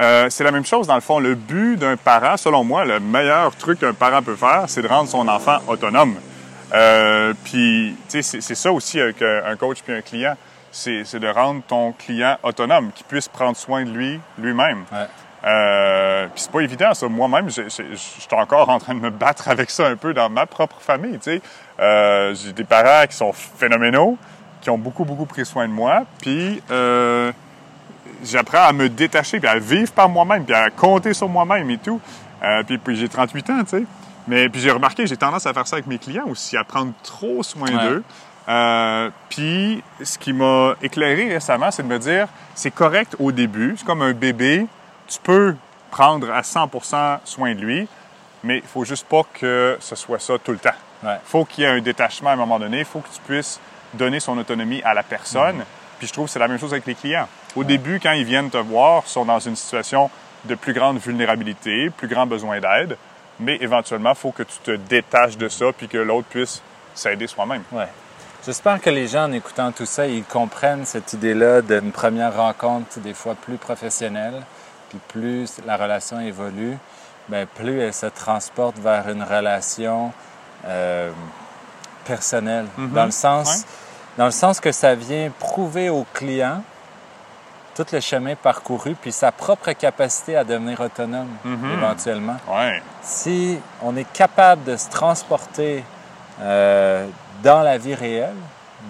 Euh, 0.00 0.30
c'est 0.30 0.44
la 0.44 0.50
même 0.50 0.64
chose, 0.64 0.86
dans 0.86 0.94
le 0.94 1.00
fond. 1.00 1.18
Le 1.18 1.34
but 1.34 1.76
d'un 1.76 1.96
parent, 1.96 2.36
selon 2.36 2.64
moi, 2.64 2.84
le 2.84 3.00
meilleur 3.00 3.54
truc 3.56 3.80
qu'un 3.80 3.92
parent 3.92 4.22
peut 4.22 4.36
faire, 4.36 4.64
c'est 4.66 4.82
de 4.82 4.88
rendre 4.88 5.08
son 5.08 5.28
enfant 5.28 5.58
autonome. 5.68 6.14
Euh, 6.72 7.34
puis, 7.44 7.94
tu 8.08 8.22
sais, 8.22 8.40
c'est 8.40 8.54
ça 8.54 8.72
aussi 8.72 9.00
avec 9.00 9.20
un 9.22 9.56
coach 9.56 9.82
puis 9.82 9.92
un 9.92 10.00
client. 10.00 10.36
C'est 10.72 11.18
de 11.18 11.28
rendre 11.28 11.62
ton 11.66 11.92
client 11.92 12.38
autonome, 12.42 12.92
qu'il 12.92 13.04
puisse 13.06 13.28
prendre 13.28 13.56
soin 13.56 13.84
de 13.84 13.90
lui 13.90 14.20
lui-même. 14.38 14.84
Ouais. 14.92 15.06
Euh, 15.44 16.26
puis 16.26 16.42
c'est 16.42 16.52
pas 16.52 16.60
évident, 16.60 16.94
ça. 16.94 17.08
Moi-même, 17.08 17.50
je 17.50 17.68
suis 17.68 18.28
encore 18.32 18.68
en 18.68 18.78
train 18.78 18.94
de 18.94 19.00
me 19.00 19.10
battre 19.10 19.48
avec 19.48 19.70
ça 19.70 19.86
un 19.86 19.96
peu 19.96 20.14
dans 20.14 20.28
ma 20.30 20.46
propre 20.46 20.76
famille, 20.80 21.18
tu 21.18 21.32
sais. 21.32 21.42
Euh, 21.80 22.34
j'ai 22.34 22.52
des 22.52 22.64
parents 22.64 23.06
qui 23.06 23.16
sont 23.16 23.32
phénoménaux, 23.32 24.16
qui 24.60 24.70
ont 24.70 24.78
beaucoup, 24.78 25.04
beaucoup 25.04 25.26
pris 25.26 25.44
soin 25.44 25.66
de 25.68 25.72
moi. 25.72 26.04
Puis... 26.20 26.62
Euh, 26.70 27.32
j'apprends 28.24 28.64
à 28.64 28.72
me 28.72 28.88
détacher, 28.88 29.40
puis 29.40 29.48
à 29.48 29.58
vivre 29.58 29.92
par 29.92 30.08
moi-même, 30.08 30.44
puis 30.44 30.54
à 30.54 30.70
compter 30.70 31.14
sur 31.14 31.28
moi-même 31.28 31.70
et 31.70 31.78
tout. 31.78 32.00
Euh, 32.42 32.62
puis, 32.62 32.78
puis 32.78 32.96
j'ai 32.96 33.08
38 33.08 33.50
ans, 33.50 33.60
tu 33.64 33.78
sais. 33.78 33.84
Mais 34.28 34.48
puis 34.48 34.60
j'ai 34.60 34.70
remarqué, 34.70 35.06
j'ai 35.06 35.16
tendance 35.16 35.46
à 35.46 35.52
faire 35.52 35.66
ça 35.66 35.76
avec 35.76 35.86
mes 35.86 35.98
clients 35.98 36.26
aussi, 36.28 36.56
à 36.56 36.64
prendre 36.64 36.92
trop 37.02 37.42
soin 37.42 37.70
d'eux. 37.70 38.04
Euh, 38.48 39.10
puis 39.28 39.82
ce 40.02 40.18
qui 40.18 40.32
m'a 40.32 40.74
éclairé 40.82 41.32
récemment, 41.32 41.70
c'est 41.70 41.82
de 41.82 41.88
me 41.88 41.98
dire, 41.98 42.28
c'est 42.54 42.70
correct 42.70 43.16
au 43.18 43.32
début, 43.32 43.74
c'est 43.76 43.86
comme 43.86 44.02
un 44.02 44.12
bébé, 44.12 44.66
tu 45.08 45.18
peux 45.22 45.56
prendre 45.90 46.30
à 46.30 46.42
100% 46.42 47.18
soin 47.24 47.54
de 47.54 47.60
lui, 47.60 47.88
mais 48.42 48.58
il 48.58 48.66
faut 48.66 48.84
juste 48.84 49.06
pas 49.06 49.22
que 49.34 49.76
ce 49.80 49.96
soit 49.96 50.18
ça 50.18 50.38
tout 50.38 50.52
le 50.52 50.58
temps. 50.58 50.70
Il 51.02 51.18
faut 51.24 51.44
qu'il 51.44 51.64
y 51.64 51.66
ait 51.66 51.70
un 51.70 51.80
détachement 51.80 52.30
à 52.30 52.34
un 52.34 52.36
moment 52.36 52.58
donné, 52.58 52.80
il 52.80 52.84
faut 52.84 53.00
que 53.00 53.08
tu 53.08 53.20
puisses 53.26 53.60
donner 53.94 54.20
son 54.20 54.36
autonomie 54.38 54.82
à 54.84 54.94
la 54.94 55.02
personne. 55.02 55.58
Mm-hmm. 55.58 55.98
Puis 55.98 56.06
je 56.06 56.12
trouve 56.12 56.26
que 56.26 56.30
c'est 56.30 56.38
la 56.38 56.48
même 56.48 56.58
chose 56.58 56.72
avec 56.72 56.86
les 56.86 56.94
clients. 56.94 57.28
Au 57.56 57.64
début, 57.64 58.00
quand 58.00 58.12
ils 58.12 58.24
viennent 58.24 58.50
te 58.50 58.58
voir, 58.58 59.02
ils 59.06 59.10
sont 59.10 59.24
dans 59.24 59.40
une 59.40 59.56
situation 59.56 60.10
de 60.44 60.54
plus 60.54 60.72
grande 60.72 60.98
vulnérabilité, 60.98 61.90
plus 61.90 62.08
grand 62.08 62.26
besoin 62.26 62.60
d'aide, 62.60 62.96
mais 63.38 63.58
éventuellement, 63.60 64.10
il 64.10 64.16
faut 64.16 64.32
que 64.32 64.42
tu 64.42 64.58
te 64.62 64.70
détaches 64.72 65.36
de 65.36 65.48
ça 65.48 65.66
puis 65.76 65.88
que 65.88 65.98
l'autre 65.98 66.28
puisse 66.28 66.62
s'aider 66.94 67.26
soi-même. 67.26 67.62
Ouais. 67.72 67.88
J'espère 68.44 68.80
que 68.80 68.88
les 68.88 69.06
gens, 69.06 69.24
en 69.24 69.32
écoutant 69.32 69.70
tout 69.70 69.84
ça, 69.84 70.06
ils 70.06 70.24
comprennent 70.24 70.86
cette 70.86 71.12
idée-là 71.12 71.60
d'une 71.60 71.92
première 71.92 72.36
rencontre, 72.36 72.98
des 73.00 73.12
fois 73.12 73.34
plus 73.34 73.56
professionnelle, 73.56 74.42
puis 74.88 74.98
plus 75.08 75.60
la 75.66 75.76
relation 75.76 76.20
évolue, 76.20 76.78
bien, 77.28 77.46
plus 77.46 77.80
elle 77.80 77.92
se 77.92 78.06
transporte 78.06 78.78
vers 78.78 79.08
une 79.10 79.22
relation 79.22 80.12
euh, 80.66 81.10
personnelle. 82.04 82.66
Mm-hmm. 82.78 82.92
Dans 82.92 83.04
le 83.04 83.10
sens, 83.10 83.66
dans 84.16 84.24
le 84.24 84.30
sens 84.30 84.58
que 84.58 84.72
ça 84.72 84.94
vient 84.94 85.30
prouver 85.38 85.90
au 85.90 86.06
client 86.14 86.62
tout 87.84 87.94
le 87.94 88.00
chemin 88.00 88.34
parcouru, 88.34 88.94
puis 88.94 89.10
sa 89.12 89.32
propre 89.32 89.72
capacité 89.72 90.36
à 90.36 90.44
devenir 90.44 90.80
autonome 90.80 91.28
Mhm. 91.44 91.72
éventuellement. 91.78 92.36
Ouais. 92.48 92.82
Si 93.02 93.58
on 93.82 93.96
est 93.96 94.10
capable 94.12 94.64
de 94.64 94.76
se 94.76 94.88
transporter 94.90 95.84
euh, 96.42 97.06
dans 97.42 97.62
la 97.62 97.78
vie 97.78 97.94
réelle 97.94 98.34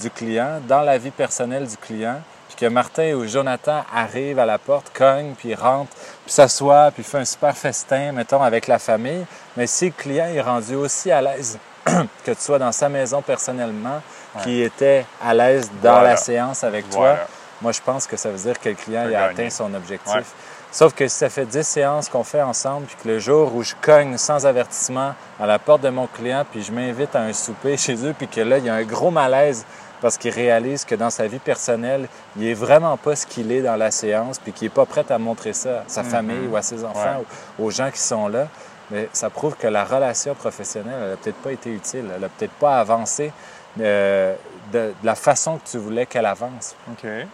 du 0.01 0.11
client, 0.11 0.61
dans 0.67 0.81
la 0.83 0.99
vie 0.99 1.11
personnelle 1.11 1.67
du 1.67 1.77
client, 1.77 2.21
puis 2.49 2.57
que 2.57 2.67
Martin 2.67 3.13
ou 3.15 3.27
Jonathan 3.27 3.85
arrivent 3.95 4.39
à 4.41 4.47
la 4.47 4.59
porte, 4.59 4.91
cognent, 4.93 5.35
puis 5.37 5.55
rentrent, 5.55 5.93
puis 6.25 6.33
s'assoient, 6.33 6.91
puis 6.93 7.03
fait 7.05 7.19
un 7.19 7.25
super 7.25 7.57
festin, 7.57 8.13
mettons, 8.13 8.43
avec 8.43 8.67
la 8.67 8.79
famille, 8.79 9.25
mais 9.57 9.67
si 9.69 9.87
le 9.87 9.93
client 9.93 10.27
est 10.27 10.41
rendu 10.41 10.75
aussi 10.75 11.11
à 11.13 11.21
l'aise 11.23 11.59
que 11.85 12.33
tu 12.33 12.41
sois 12.41 12.59
dans 12.59 12.73
sa 12.73 12.89
maison 12.89 13.23
personnellement, 13.23 14.01
qui 14.45 14.63
était 14.63 15.05
à 15.25 15.35
l'aise 15.35 15.71
dans 15.83 15.91
Voilà. 15.93 16.11
la 16.11 16.17
séance 16.17 16.63
avec 16.65 16.89
toi. 16.91 17.17
Moi, 17.63 17.73
je 17.73 17.81
pense 17.81 18.07
que 18.07 18.17
ça 18.17 18.31
veut 18.31 18.39
dire 18.39 18.59
que 18.59 18.69
le 18.69 18.75
client 18.75 19.05
il 19.09 19.15
a 19.15 19.25
atteint 19.25 19.51
son 19.51 19.73
objectif. 19.75 20.15
Ouais. 20.15 20.23
Sauf 20.73 20.95
que 20.95 21.09
si 21.09 21.17
ça 21.17 21.29
fait 21.29 21.47
10 21.47 21.67
séances 21.67 22.09
qu'on 22.09 22.23
fait 22.23 22.43
ensemble, 22.43 22.87
puis 22.87 22.97
que 23.03 23.09
le 23.09 23.19
jour 23.19 23.55
où 23.55 23.63
je 23.65 23.75
cogne 23.81 24.17
sans 24.17 24.47
avertissement 24.47 25.15
à 25.41 25.47
la 25.47 25.59
porte 25.59 25.81
de 25.83 25.89
mon 25.89 26.07
client, 26.07 26.45
puis 26.51 26.63
je 26.63 26.71
m'invite 26.71 27.15
à 27.17 27.21
un 27.23 27.33
souper 27.33 27.77
chez 27.77 27.97
eux, 28.07 28.15
puis 28.17 28.29
que 28.29 28.41
là, 28.41 28.59
il 28.59 28.65
y 28.65 28.69
a 28.69 28.75
un 28.75 28.85
gros 28.85 29.11
malaise 29.11 29.65
parce 30.01 30.17
qu'il 30.17 30.31
réalise 30.31 30.85
que 30.87 30.95
dans 30.95 31.11
sa 31.11 31.27
vie 31.27 31.41
personnelle, 31.41 32.09
il 32.37 32.47
est 32.47 32.55
vraiment 32.55 32.97
pas 32.97 33.17
ce 33.17 33.27
qu'il 33.27 33.53
est 33.53 33.61
dans 33.61 33.77
la 33.77 33.91
séance, 33.91 34.39
puis 34.39 34.53
qu'il 34.53 34.67
est 34.67 34.71
pas 34.71 34.87
prêt 34.87 35.05
à 35.11 35.19
montrer 35.19 35.53
ça 35.53 35.81
à 35.81 35.85
sa 35.89 36.05
famille 36.05 36.47
ou 36.51 36.57
à 36.57 36.63
ses 36.63 36.85
enfants 36.85 37.19
Ouais. 37.19 37.25
ou 37.59 37.67
aux 37.67 37.71
gens 37.71 37.91
qui 37.91 37.99
sont 38.01 38.29
là, 38.29 38.47
mais 38.91 39.09
ça 39.13 39.29
prouve 39.29 39.57
que 39.57 39.67
la 39.67 39.85
relation 39.85 40.35
professionnelle, 40.35 40.95
elle 41.05 41.13
a 41.13 41.17
peut-être 41.17 41.37
pas 41.43 41.53
été 41.53 41.71
utile, 41.71 42.07
elle 42.17 42.25
a 42.25 42.29
peut-être 42.29 42.55
pas 42.55 42.79
avancé 42.81 43.31
euh, 43.81 44.35
de, 44.73 44.79
de 45.01 45.07
la 45.07 45.15
façon 45.15 45.59
que 45.59 45.69
tu 45.71 45.79
voulais 45.79 46.07
qu'elle 46.07 46.27
avance. 46.27 46.75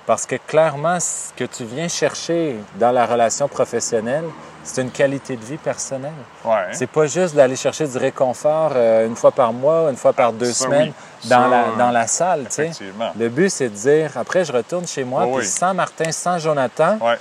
Parce 0.06 0.26
que 0.26 0.36
clairement, 0.46 0.98
ce 1.00 1.32
que 1.36 1.44
tu 1.44 1.64
viens 1.64 1.88
chercher 1.88 2.56
dans 2.76 2.90
la 2.92 3.06
relation 3.06 3.48
professionnelle, 3.48 4.24
c'est 4.64 4.82
une 4.82 4.90
qualité 4.90 5.36
de 5.36 5.44
vie 5.44 5.58
personnelle. 5.58 6.10
Ouais. 6.44 6.66
C'est 6.72 6.88
pas 6.88 7.06
juste 7.06 7.34
d'aller 7.36 7.54
chercher 7.56 7.86
du 7.86 7.96
réconfort 7.98 8.72
euh, 8.74 9.06
une 9.06 9.14
fois 9.16 9.30
par 9.30 9.52
mois, 9.52 9.90
une 9.90 9.96
fois 9.96 10.12
par 10.12 10.32
deux 10.32 10.52
ça, 10.52 10.64
semaines 10.64 10.92
oui. 11.24 11.28
dans, 11.28 11.42
Ça, 11.42 11.48
la, 11.48 11.64
dans 11.78 11.90
la 11.92 12.06
salle. 12.06 12.44
Effectivement. 12.48 13.12
Le 13.16 13.28
but, 13.28 13.48
c'est 13.50 13.68
de 13.68 13.74
dire, 13.74 14.10
après, 14.16 14.44
je 14.44 14.52
retourne 14.52 14.86
chez 14.86 15.04
moi, 15.04 15.22
Oh 15.26 15.36
puis 15.36 15.44
oui. 15.44 15.46
sans 15.46 15.72
Martin, 15.72 16.10
sans 16.10 16.38
Jonathan, 16.38 16.98
Ouais. 17.00 17.16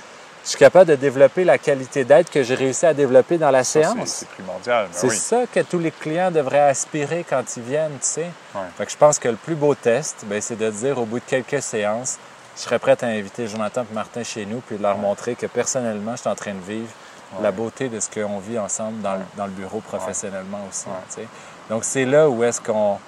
Je 0.46 0.50
suis 0.50 0.58
capable 0.60 0.90
de 0.90 0.94
développer 0.94 1.42
la 1.42 1.58
qualité 1.58 2.04
d'aide 2.04 2.30
que 2.30 2.44
j'ai 2.44 2.54
réussi 2.54 2.86
à 2.86 2.94
développer 2.94 3.36
dans 3.36 3.50
la 3.50 3.64
séance. 3.64 3.96
C'est 4.04 4.28
primordial. 4.28 4.86
C'est 4.92 5.08
oui. 5.08 5.16
ça 5.16 5.42
que 5.52 5.58
tous 5.58 5.80
les 5.80 5.90
clients 5.90 6.30
devraient 6.30 6.68
aspirer 6.68 7.26
quand 7.28 7.42
ils 7.56 7.64
viennent, 7.64 7.98
tu 8.00 8.06
sais. 8.06 8.30
Fait 8.78 8.86
que 8.86 8.92
je 8.92 8.96
pense 8.96 9.18
que 9.18 9.26
le 9.28 9.34
plus 9.34 9.56
beau 9.56 9.74
test, 9.74 10.24
ben, 10.26 10.40
c'est 10.40 10.54
de 10.54 10.70
dire 10.70 10.98
au 10.98 11.04
bout 11.04 11.18
de 11.18 11.24
quelques 11.24 11.60
séances, 11.60 12.18
je 12.56 12.62
serais 12.62 12.78
prête 12.78 13.02
à 13.02 13.08
inviter 13.08 13.48
Jonathan 13.48 13.82
et 13.90 13.92
Martin 13.92 14.22
chez 14.22 14.46
nous, 14.46 14.60
puis 14.60 14.76
de 14.76 14.82
leur 14.84 14.96
montrer 14.98 15.34
que 15.34 15.46
personnellement, 15.46 16.12
je 16.12 16.20
suis 16.20 16.30
en 16.30 16.36
train 16.36 16.54
de 16.54 16.72
vivre 16.72 16.90
la 17.42 17.50
beauté 17.50 17.88
de 17.88 17.98
ce 17.98 18.08
qu'on 18.08 18.38
vit 18.38 18.60
ensemble 18.60 19.02
dans, 19.02 19.14
le, 19.14 19.22
dans 19.36 19.46
le 19.46 19.52
bureau 19.52 19.80
professionnellement 19.80 20.60
aussi. 20.70 20.84
Tu 21.08 21.22
sais. 21.22 21.28
Donc 21.68 21.82
c'est 21.82 22.04
là 22.04 22.30
où 22.30 22.44
est-ce 22.44 22.60
qu'on... 22.60 22.98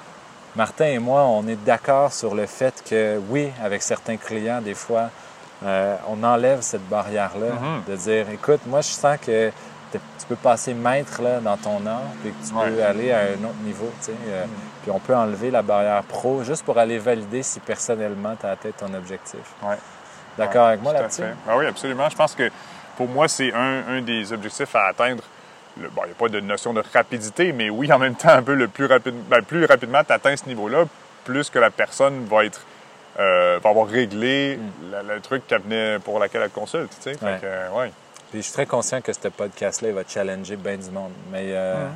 Martin 0.57 0.87
et 0.87 0.99
moi, 0.99 1.23
on 1.23 1.47
est 1.47 1.63
d'accord 1.65 2.13
sur 2.13 2.35
le 2.35 2.47
fait 2.47 2.83
que 2.85 3.21
oui, 3.29 3.53
avec 3.63 3.81
certains 3.81 4.17
clients, 4.17 4.61
des 4.61 4.75
fois, 4.75 5.11
euh, 5.65 5.97
on 6.09 6.23
enlève 6.23 6.61
cette 6.61 6.89
barrière-là, 6.89 7.55
Mhm. 7.55 7.83
de 7.89 7.97
dire, 7.97 8.31
écoute, 8.31 8.61
moi, 8.67 8.81
je 8.81 8.89
sens 8.89 9.19
que 9.25 9.51
tu 9.93 10.27
peux 10.29 10.37
passer 10.37 10.75
maître 10.75 11.23
là, 11.23 11.41
dans 11.41 11.57
ton 11.57 11.85
art, 11.87 12.03
puis 12.23 12.31
que 12.33 12.47
tu 12.49 12.55
Ouais. 12.55 12.71
peux 12.71 12.85
aller 12.85 13.11
à 13.13 13.21
un 13.21 13.45
autre 13.45 13.59
niveau. 13.65 13.91
tu 14.01 14.07
sais, 14.07 14.13
euh, 14.29 14.45
Puis 14.83 14.91
on 14.93 14.99
peut 15.01 15.15
enlever 15.17 15.51
la 15.51 15.63
barrière 15.63 16.03
pro 16.05 16.43
juste 16.45 16.65
pour 16.65 16.79
aller 16.79 16.99
valider 16.99 17.43
si 17.43 17.59
personnellement 17.61 18.35
tu 18.39 18.47
as 18.47 18.51
atteint 18.51 18.71
ton 18.77 18.93
objectif. 18.95 19.41
Ouais. 19.63 19.77
D'accord 20.37 20.63
Ouais, 20.63 20.69
avec 20.69 20.83
moi 20.83 20.93
là-dessus? 20.93 21.23
Ah 21.49 21.57
oui, 21.57 21.67
absolument. 21.67 22.09
Je 22.09 22.17
pense 22.17 22.35
que 22.35 22.49
pour 22.97 23.09
moi, 23.09 23.27
c'est 23.29 23.53
un, 23.53 23.83
un 23.89 24.01
des 24.03 24.33
objectifs 24.33 24.75
à 24.77 24.87
atteindre. 24.89 25.23
Le- 25.81 25.89
bon, 25.89 26.03
il 26.05 26.07
n'y 26.09 26.13
a 26.13 26.15
pas 26.15 26.29
de 26.29 26.41
notion 26.41 26.73
de 26.73 26.83
rapidité, 26.95 27.53
mais 27.53 27.71
oui, 27.71 27.91
en 27.93 27.99
même 27.99 28.15
temps, 28.15 28.29
un 28.31 28.43
peu 28.43 28.55
le 28.55 28.69
plus, 28.69 28.87
rapide, 28.87 29.15
ben, 29.29 29.43
plus 29.43 29.65
rapidement 29.65 30.03
tu 30.05 30.13
atteins 30.13 30.37
ce 30.37 30.47
niveau-là, 30.47 30.85
plus 31.25 31.51
que 31.51 31.59
la 31.59 31.71
personne 31.71 32.25
va 32.27 32.45
être 32.45 32.61
euh, 33.19 33.59
va 33.63 33.71
avoir 33.71 33.87
réglé 33.89 34.59
la- 34.91 35.03
le 35.03 35.21
truc 35.21 35.47
qu'elle 35.47 35.63
venait 35.63 35.99
pour 35.99 36.19
laquelle 36.19 36.43
elle 36.43 36.51
te 36.51 36.55
consulte. 36.55 36.91
Tu 37.03 37.11
sais. 37.13 37.15
Fait 37.15 37.25
Mm. 37.25 37.29
Ouais. 37.29 37.39
que, 37.41 37.47
euh, 37.47 37.71
ouais. 37.71 37.93
Puis 38.31 38.41
je 38.41 38.45
suis 38.45 38.53
très 38.53 38.67
conscient 38.67 39.01
que 39.01 39.13
ce 39.13 39.29
podcast-là 39.29 39.89
il 39.89 39.95
va 39.95 40.03
challenger 40.07 40.57
bien 40.57 40.77
du 40.77 40.91
monde. 40.91 41.13
Mais 41.33 41.47
euh, 41.49 41.87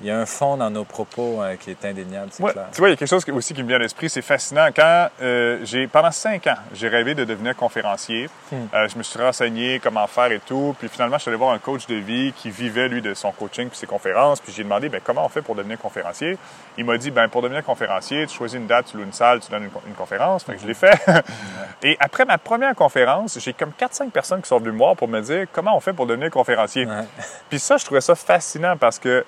il 0.00 0.06
y 0.08 0.10
a 0.10 0.18
un 0.18 0.26
fond 0.26 0.56
dans 0.56 0.70
nos 0.70 0.84
propos 0.84 1.42
euh, 1.42 1.56
qui 1.56 1.70
est 1.70 1.84
indéniable, 1.84 2.28
c'est 2.30 2.42
Ouais, 2.42 2.52
clair. 2.52 2.66
tu 2.72 2.78
vois, 2.78 2.88
il 2.88 2.92
y 2.92 2.94
a 2.94 2.96
quelque 2.96 3.08
chose 3.08 3.24
aussi 3.32 3.54
qui 3.54 3.62
me 3.62 3.68
vient 3.68 3.76
à 3.76 3.80
l'esprit, 3.80 4.10
c'est 4.10 4.22
fascinant. 4.22 4.68
Quand 4.74 5.08
euh, 5.22 5.60
j'ai, 5.64 5.86
pendant 5.86 6.10
cinq 6.10 6.46
ans, 6.46 6.56
j'ai 6.74 6.88
rêvé 6.88 7.14
de 7.14 7.24
devenir 7.24 7.54
conférencier. 7.56 8.28
Hmm. 8.50 8.56
Euh, 8.74 8.88
je 8.88 8.98
me 8.98 9.02
suis 9.02 9.20
renseigné 9.20 9.80
comment 9.80 10.06
faire 10.06 10.32
et 10.32 10.40
tout. 10.40 10.74
Puis 10.78 10.88
finalement, 10.88 11.16
je 11.16 11.22
suis 11.22 11.28
allé 11.30 11.38
voir 11.38 11.52
un 11.52 11.58
coach 11.58 11.86
de 11.86 11.94
vie 11.94 12.32
qui 12.36 12.50
vivait, 12.50 12.88
lui, 12.88 13.02
de 13.02 13.14
son 13.14 13.32
coaching 13.32 13.68
puis 13.68 13.78
ses 13.78 13.86
conférences. 13.86 14.40
Puis 14.40 14.52
j'ai 14.52 14.64
demandé, 14.64 14.88
ben, 14.88 15.00
comment 15.02 15.24
on 15.24 15.28
fait 15.28 15.42
pour 15.42 15.54
devenir 15.54 15.78
conférencier? 15.78 16.36
Il 16.76 16.84
m'a 16.84 16.98
dit, 16.98 17.10
ben, 17.10 17.28
pour 17.28 17.42
devenir 17.42 17.64
conférencier, 17.64 18.26
tu 18.26 18.36
choisis 18.36 18.58
une 18.58 18.66
date, 18.66 18.86
tu 18.90 18.96
loues 18.96 19.04
une 19.04 19.12
salle, 19.12 19.40
tu 19.40 19.50
donnes 19.50 19.64
une, 19.64 19.70
une 19.86 19.94
conférence. 19.94 20.44
Fait 20.44 20.54
que 20.54 20.60
je 20.60 20.66
l'ai 20.66 20.74
fait. 20.74 20.98
et 21.82 21.96
après 22.00 22.24
ma 22.24 22.38
première 22.38 22.74
conférence, 22.74 23.38
j'ai 23.38 23.52
comme 23.52 23.72
4-5 23.78 24.10
personnes 24.10 24.42
qui 24.42 24.48
sont 24.48 24.58
venues 24.58 24.72
me 24.72 24.78
voir 24.78 24.96
pour 24.96 25.08
me 25.08 25.20
dire, 25.20 25.46
comment 25.52 25.76
on 25.76 25.80
fait 25.80 25.92
pour 25.92 26.06
devenir 26.06 26.30
conférencier? 26.30 26.86
Ouais. 26.86 27.04
Puis 27.48 27.58
ça, 27.58 27.76
je 27.76 27.84
trouvais 27.84 28.00
ça 28.00 28.14
fascinant 28.14 28.76
parce 28.76 28.98
que 28.98 29.24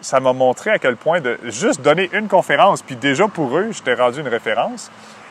ça 0.00 0.20
m'a 0.20 0.32
montré 0.32 0.70
à 0.70 0.78
quel 0.78 0.96
point 0.96 1.20
de 1.20 1.38
juste 1.44 1.80
donner 1.80 2.08
une 2.12 2.28
conférence, 2.28 2.82
puis 2.82 2.96
déjà 2.96 3.26
pour 3.28 3.56
eux, 3.56 3.68
j'étais 3.72 3.94
rendu 3.94 4.20
une 4.20 4.28
référence. 4.28 4.90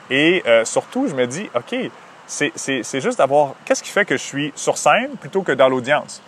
Et 0.10 0.44
euh, 0.48 0.66
surtout, 0.66 1.08
je 1.08 1.16
me 1.16 1.26
dis, 1.28 1.50
OK, 1.56 1.76
c'est- 2.28 2.52
juste 3.02 3.18
d'avoir... 3.18 3.56
Qu'est-ce 3.66 3.82
qui 3.84 3.90
fait 3.90 4.06
que 4.06 4.18
je 4.18 4.22
suis 4.24 4.54
sur 4.56 4.78
scène 4.78 5.12
plutôt 5.20 5.42
que 5.42 5.52
dans 5.52 5.70
l'audience? 5.70 6.22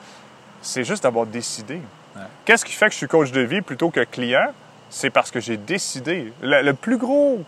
C'est 0.61 0.83
juste 0.83 1.03
d'avoir 1.03 1.25
décidé. 1.25 1.75
Ouais. 2.15 2.21
Qu'est-ce 2.45 2.65
qui 2.65 2.73
fait 2.73 2.85
que 2.87 2.91
je 2.93 2.97
suis 2.97 3.07
coach 3.07 3.31
de 3.31 3.41
vie 3.41 3.61
plutôt 3.61 3.89
que 3.89 4.03
client? 4.03 4.47
C'est 4.89 5.09
parce 5.09 5.29
que 5.31 5.39
j'ai 5.39 5.57
décidé. 5.57 6.31
Le, 6.41 6.61
le 6.61 6.73
plus 6.73 6.97
gros... 6.97 7.43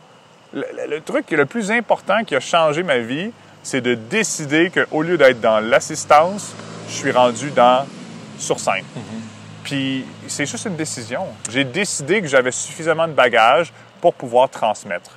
Le, 0.53 0.63
le- 0.89 1.01
truc 1.01 1.29
le 1.31 1.45
plus 1.45 1.71
important 1.71 2.23
qui 2.23 2.35
a 2.35 2.39
changé 2.39 2.81
ma 2.83 2.97
vie, 2.99 3.31
c'est 3.61 3.81
de 3.81 3.93
décider 3.93 4.71
qu'au 4.71 5.01
lieu 5.03 5.17
d'être 5.17 5.39
dans 5.41 5.59
l'assistance, 5.59 6.53
je 6.87 6.93
suis 6.93 7.11
rendu 7.11 7.51
dans 7.51 7.85
sur 8.39 8.59
scène. 8.59 8.83
Puis 9.69 10.03
c'est 10.27 10.45
juste 10.47 10.65
une 10.65 10.75
décision. 10.75 11.27
J'ai 11.49 11.63
décidé 11.63 12.21
que 12.21 12.27
j'avais 12.27 12.51
suffisamment 12.51 13.07
de 13.07 13.13
bagages 13.13 13.71
pour 14.01 14.13
pouvoir 14.15 14.49
transmettre. 14.49 15.11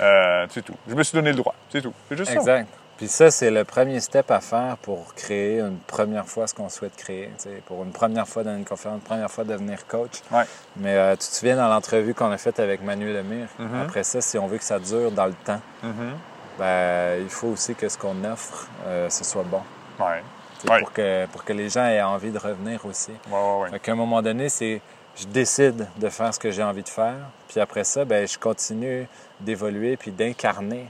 Euh, 0.00 0.46
c'est 0.50 0.62
tout. 0.64 0.76
Je 0.88 0.94
me 0.94 1.02
suis 1.02 1.16
donné 1.16 1.30
le 1.30 1.36
droit. 1.36 1.54
C'est 1.72 1.82
tout. 1.82 1.92
C'est 2.08 2.16
juste 2.16 2.30
ça. 2.30 2.36
Exact. 2.38 2.68
Puis 2.98 3.08
ça, 3.08 3.30
c'est 3.32 3.50
le 3.50 3.64
premier 3.64 3.98
step 4.00 4.30
à 4.30 4.40
faire 4.40 4.76
pour 4.80 5.12
créer 5.14 5.58
une 5.60 5.76
première 5.78 6.26
fois 6.26 6.46
ce 6.46 6.54
qu'on 6.54 6.68
souhaite 6.68 6.94
créer. 6.96 7.30
Pour 7.66 7.82
une 7.82 7.90
première 7.90 8.28
fois 8.28 8.44
dans 8.44 8.56
une 8.56 8.64
conférence, 8.64 8.98
une 8.98 9.04
première 9.04 9.30
fois 9.30 9.42
devenir 9.44 9.86
coach. 9.88 10.22
Ouais. 10.30 10.44
Mais 10.76 10.94
euh, 10.94 11.12
tu 11.12 11.18
te 11.28 11.34
souviens 11.34 11.56
dans 11.56 11.68
l'entrevue 11.68 12.14
qu'on 12.14 12.30
a 12.30 12.38
faite 12.38 12.60
avec 12.60 12.82
Manuel 12.82 13.16
Lemire, 13.16 13.48
Mhm. 13.58 13.82
après 13.82 14.04
ça, 14.04 14.20
si 14.20 14.38
on 14.38 14.46
veut 14.46 14.56
que 14.58 14.64
ça 14.64 14.78
dure 14.78 15.10
dans 15.10 15.26
le 15.26 15.34
temps, 15.34 15.60
Mhm. 15.82 16.12
ben, 16.58 17.20
il 17.22 17.28
faut 17.28 17.48
aussi 17.48 17.74
que 17.74 17.88
ce 17.88 17.98
qu'on 17.98 18.22
offre, 18.24 18.66
euh, 18.86 19.10
ce 19.10 19.24
soit 19.24 19.42
bon. 19.44 19.60
Ouais. 19.98 20.22
Ouais. 20.68 20.80
Pour, 20.80 20.92
que, 20.92 21.26
pour 21.26 21.44
que 21.44 21.52
les 21.52 21.68
gens 21.68 21.84
aient 21.86 22.02
envie 22.02 22.30
de 22.30 22.38
revenir 22.38 22.84
aussi. 22.86 23.12
Ouais, 23.30 23.78
qu'à 23.80 23.92
un 23.92 23.96
moment 23.96 24.22
donné, 24.22 24.48
c'est 24.48 24.80
je 25.18 25.26
décide 25.26 25.86
de 25.96 26.08
faire 26.10 26.32
ce 26.34 26.38
que 26.38 26.50
j'ai 26.50 26.62
envie 26.62 26.82
de 26.82 26.88
faire, 26.88 27.16
puis 27.48 27.58
après 27.60 27.84
ça, 27.84 28.04
ben, 28.04 28.26
je 28.28 28.38
continue 28.38 29.06
d'évoluer 29.40 29.96
puis 29.96 30.10
d'incarner 30.10 30.86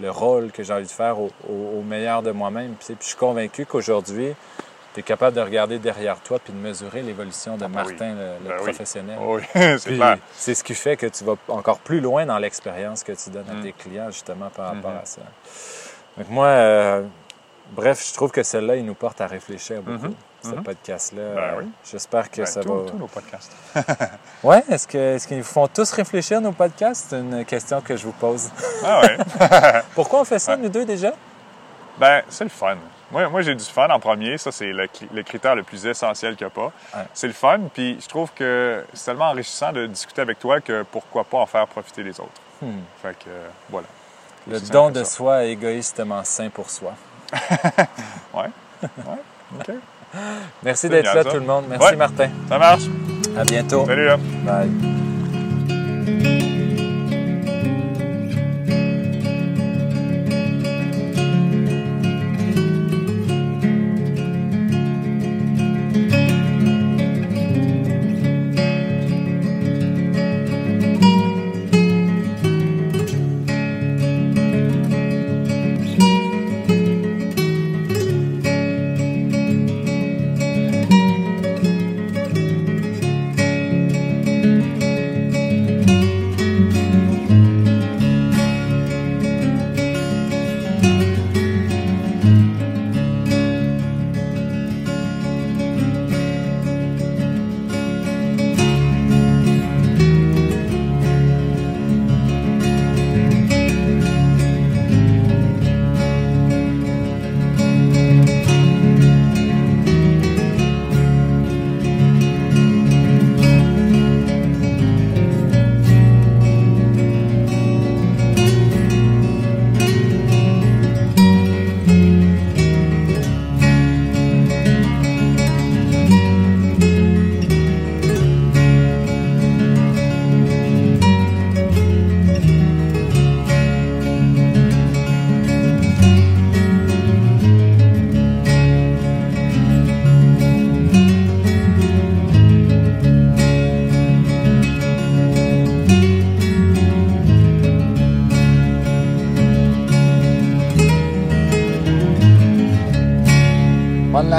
le 0.00 0.08
rôle 0.10 0.50
que 0.52 0.62
j'ai 0.62 0.72
envie 0.72 0.86
de 0.86 0.90
faire 0.90 1.18
au, 1.20 1.30
au- 1.48 1.78
au 1.78 1.82
meilleur 1.82 2.22
de 2.22 2.30
moi-même. 2.30 2.74
Puis, 2.78 2.94
puis 2.94 2.96
je 3.02 3.06
suis 3.08 3.16
convaincu 3.16 3.66
qu'aujourd'hui, 3.66 4.32
tu 4.94 5.00
es 5.00 5.02
capable 5.02 5.36
de 5.36 5.42
regarder 5.42 5.78
derrière 5.78 6.18
toi 6.20 6.38
puis 6.42 6.52
de 6.54 6.58
mesurer 6.58 7.02
l'évolution 7.02 7.56
de 7.58 7.64
Ah 7.64 7.66
oui. 7.68 7.74
Martin, 7.74 8.14
le, 8.14 8.48
Ben 8.48 8.56
professionnel. 8.56 9.18
Oui, 9.20 9.42
c'est 10.34 10.54
ce 10.54 10.64
qui 10.64 10.74
fait 10.74 10.96
que 10.96 11.06
tu 11.06 11.24
vas 11.24 11.36
encore 11.48 11.78
plus 11.80 12.00
loin 12.00 12.24
dans 12.24 12.38
l'expérience 12.38 13.04
que 13.04 13.12
tu 13.12 13.28
donnes 13.30 13.50
à 13.50 13.54
Mm. 13.54 13.62
tes 13.62 13.72
clients, 13.72 14.10
justement, 14.10 14.48
par 14.48 14.68
rapport 14.74 14.90
Mhm. 14.92 14.98
à 15.02 15.04
ça. 15.04 15.20
Donc 16.16 16.28
moi, 16.30 16.46
euh, 16.46 17.02
bref, 17.70 18.06
je 18.08 18.14
trouve 18.14 18.30
que 18.30 18.42
celle-là, 18.42 18.76
il 18.76 18.84
nous 18.84 18.94
porte 18.94 19.20
à 19.20 19.26
réfléchir 19.26 19.82
beaucoup, 19.82 20.14
ce 20.42 20.48
Mhm. 20.50 20.62
podcast-là. 20.62 21.22
Ben 21.34 21.54
oui. 21.58 21.64
J'espère 21.90 22.30
que 22.30 22.38
Ben, 22.42 22.46
ça 22.46 22.60
tous- 22.62 22.72
va... 22.84 22.90
tous 22.90 22.96
nos 22.98 23.06
podcasts. 23.06 23.52
Ouais, 24.42 24.62
est-ce 24.70 24.86
qu'ils 25.26 25.38
vous 25.38 25.44
font 25.44 25.66
tous 25.68 25.90
réfléchir 25.92 26.40
nos 26.40 26.52
podcasts? 26.52 27.08
C'est 27.10 27.18
une 27.20 27.44
question 27.44 27.80
que 27.80 27.96
je 27.96 28.04
vous 28.04 28.12
pose. 28.12 28.50
Ah 28.84 29.00
ouais. 29.02 29.16
Pourquoi 29.94 30.20
on 30.20 30.24
fait 30.24 30.38
ça, 30.38 30.52
Ouais. 30.52 30.58
nous 30.62 30.68
deux, 30.68 30.84
déjà? 30.84 31.12
Ben, 31.98 32.22
c'est 32.28 32.44
le 32.44 32.50
fun. 32.50 32.76
Moi, 33.10 33.28
moi 33.28 33.42
j'ai 33.42 33.54
du 33.54 33.64
fun 33.64 33.88
en 33.90 33.98
premier. 34.00 34.38
Ça, 34.38 34.52
c'est 34.52 34.72
le, 34.72 35.22
critère 35.22 35.54
le 35.56 35.62
plus 35.64 35.84
essentiel 35.84 36.36
qu'il 36.36 36.46
n'y 36.46 36.52
a 36.52 36.54
pas. 36.54 36.72
Ouais. 36.96 37.04
C'est 37.12 37.26
le 37.26 37.32
fun. 37.32 37.58
Puis 37.74 37.98
je 38.00 38.06
trouve 38.08 38.30
que 38.32 38.84
c'est 38.94 39.06
tellement 39.06 39.26
enrichissant 39.30 39.72
de 39.72 39.86
discuter 39.86 40.22
avec 40.22 40.38
toi 40.38 40.60
que 40.60 40.84
pourquoi 40.90 41.24
pas 41.24 41.38
en 41.38 41.46
faire 41.46 41.66
profiter 41.66 42.02
les 42.02 42.18
autres. 42.20 42.30
Hmm. 42.62 42.78
Fait 43.02 43.18
que, 43.18 43.28
euh, 43.28 43.48
voilà. 43.68 43.88
Le 44.46 44.58
don 44.60 44.90
de 44.90 45.02
ça. 45.04 45.10
soi 45.10 45.44
égoïstement 45.44 46.24
sain 46.24 46.48
pour 46.48 46.70
soi. 46.70 46.92
Ouais. 48.34 48.50
Ouais. 48.82 48.88
OK. 49.58 49.70
Merci 50.62 50.88
d'être 50.88 51.14
là, 51.14 51.22
ça. 51.22 51.30
tout 51.30 51.36
le 51.36 51.46
monde. 51.46 51.64
Merci, 51.68 51.86
Ouais. 51.86 51.96
Martin. 51.96 52.28
Ça 52.48 52.58
marche. 52.58 52.82
À 53.36 53.44
bientôt. 53.44 53.84
Salut, 53.86 54.06
là. 54.06 54.16
Bye. 54.44 54.70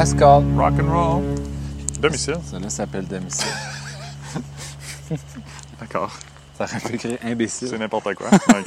Last 0.02 0.18
call. 0.18 0.42
Rock 0.58 0.80
and 0.80 0.90
roll. 0.92 1.22
Domicile. 2.00 2.40
Ça 2.44 2.58
là 2.58 2.70
s'appelle 2.72 3.06
domicile. 3.06 3.52
D'accord. 5.80 6.12
Ça 6.58 6.64
aurait 6.64 6.80
pu 6.80 6.96
écrire 6.96 7.20
imbécile. 7.24 7.68
C'est 7.68 7.78
n'importe 7.78 8.16
quoi. 8.16 8.30
Bon. 8.32 8.64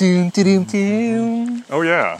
Oh 1.72 1.82
yeah. 1.82 2.18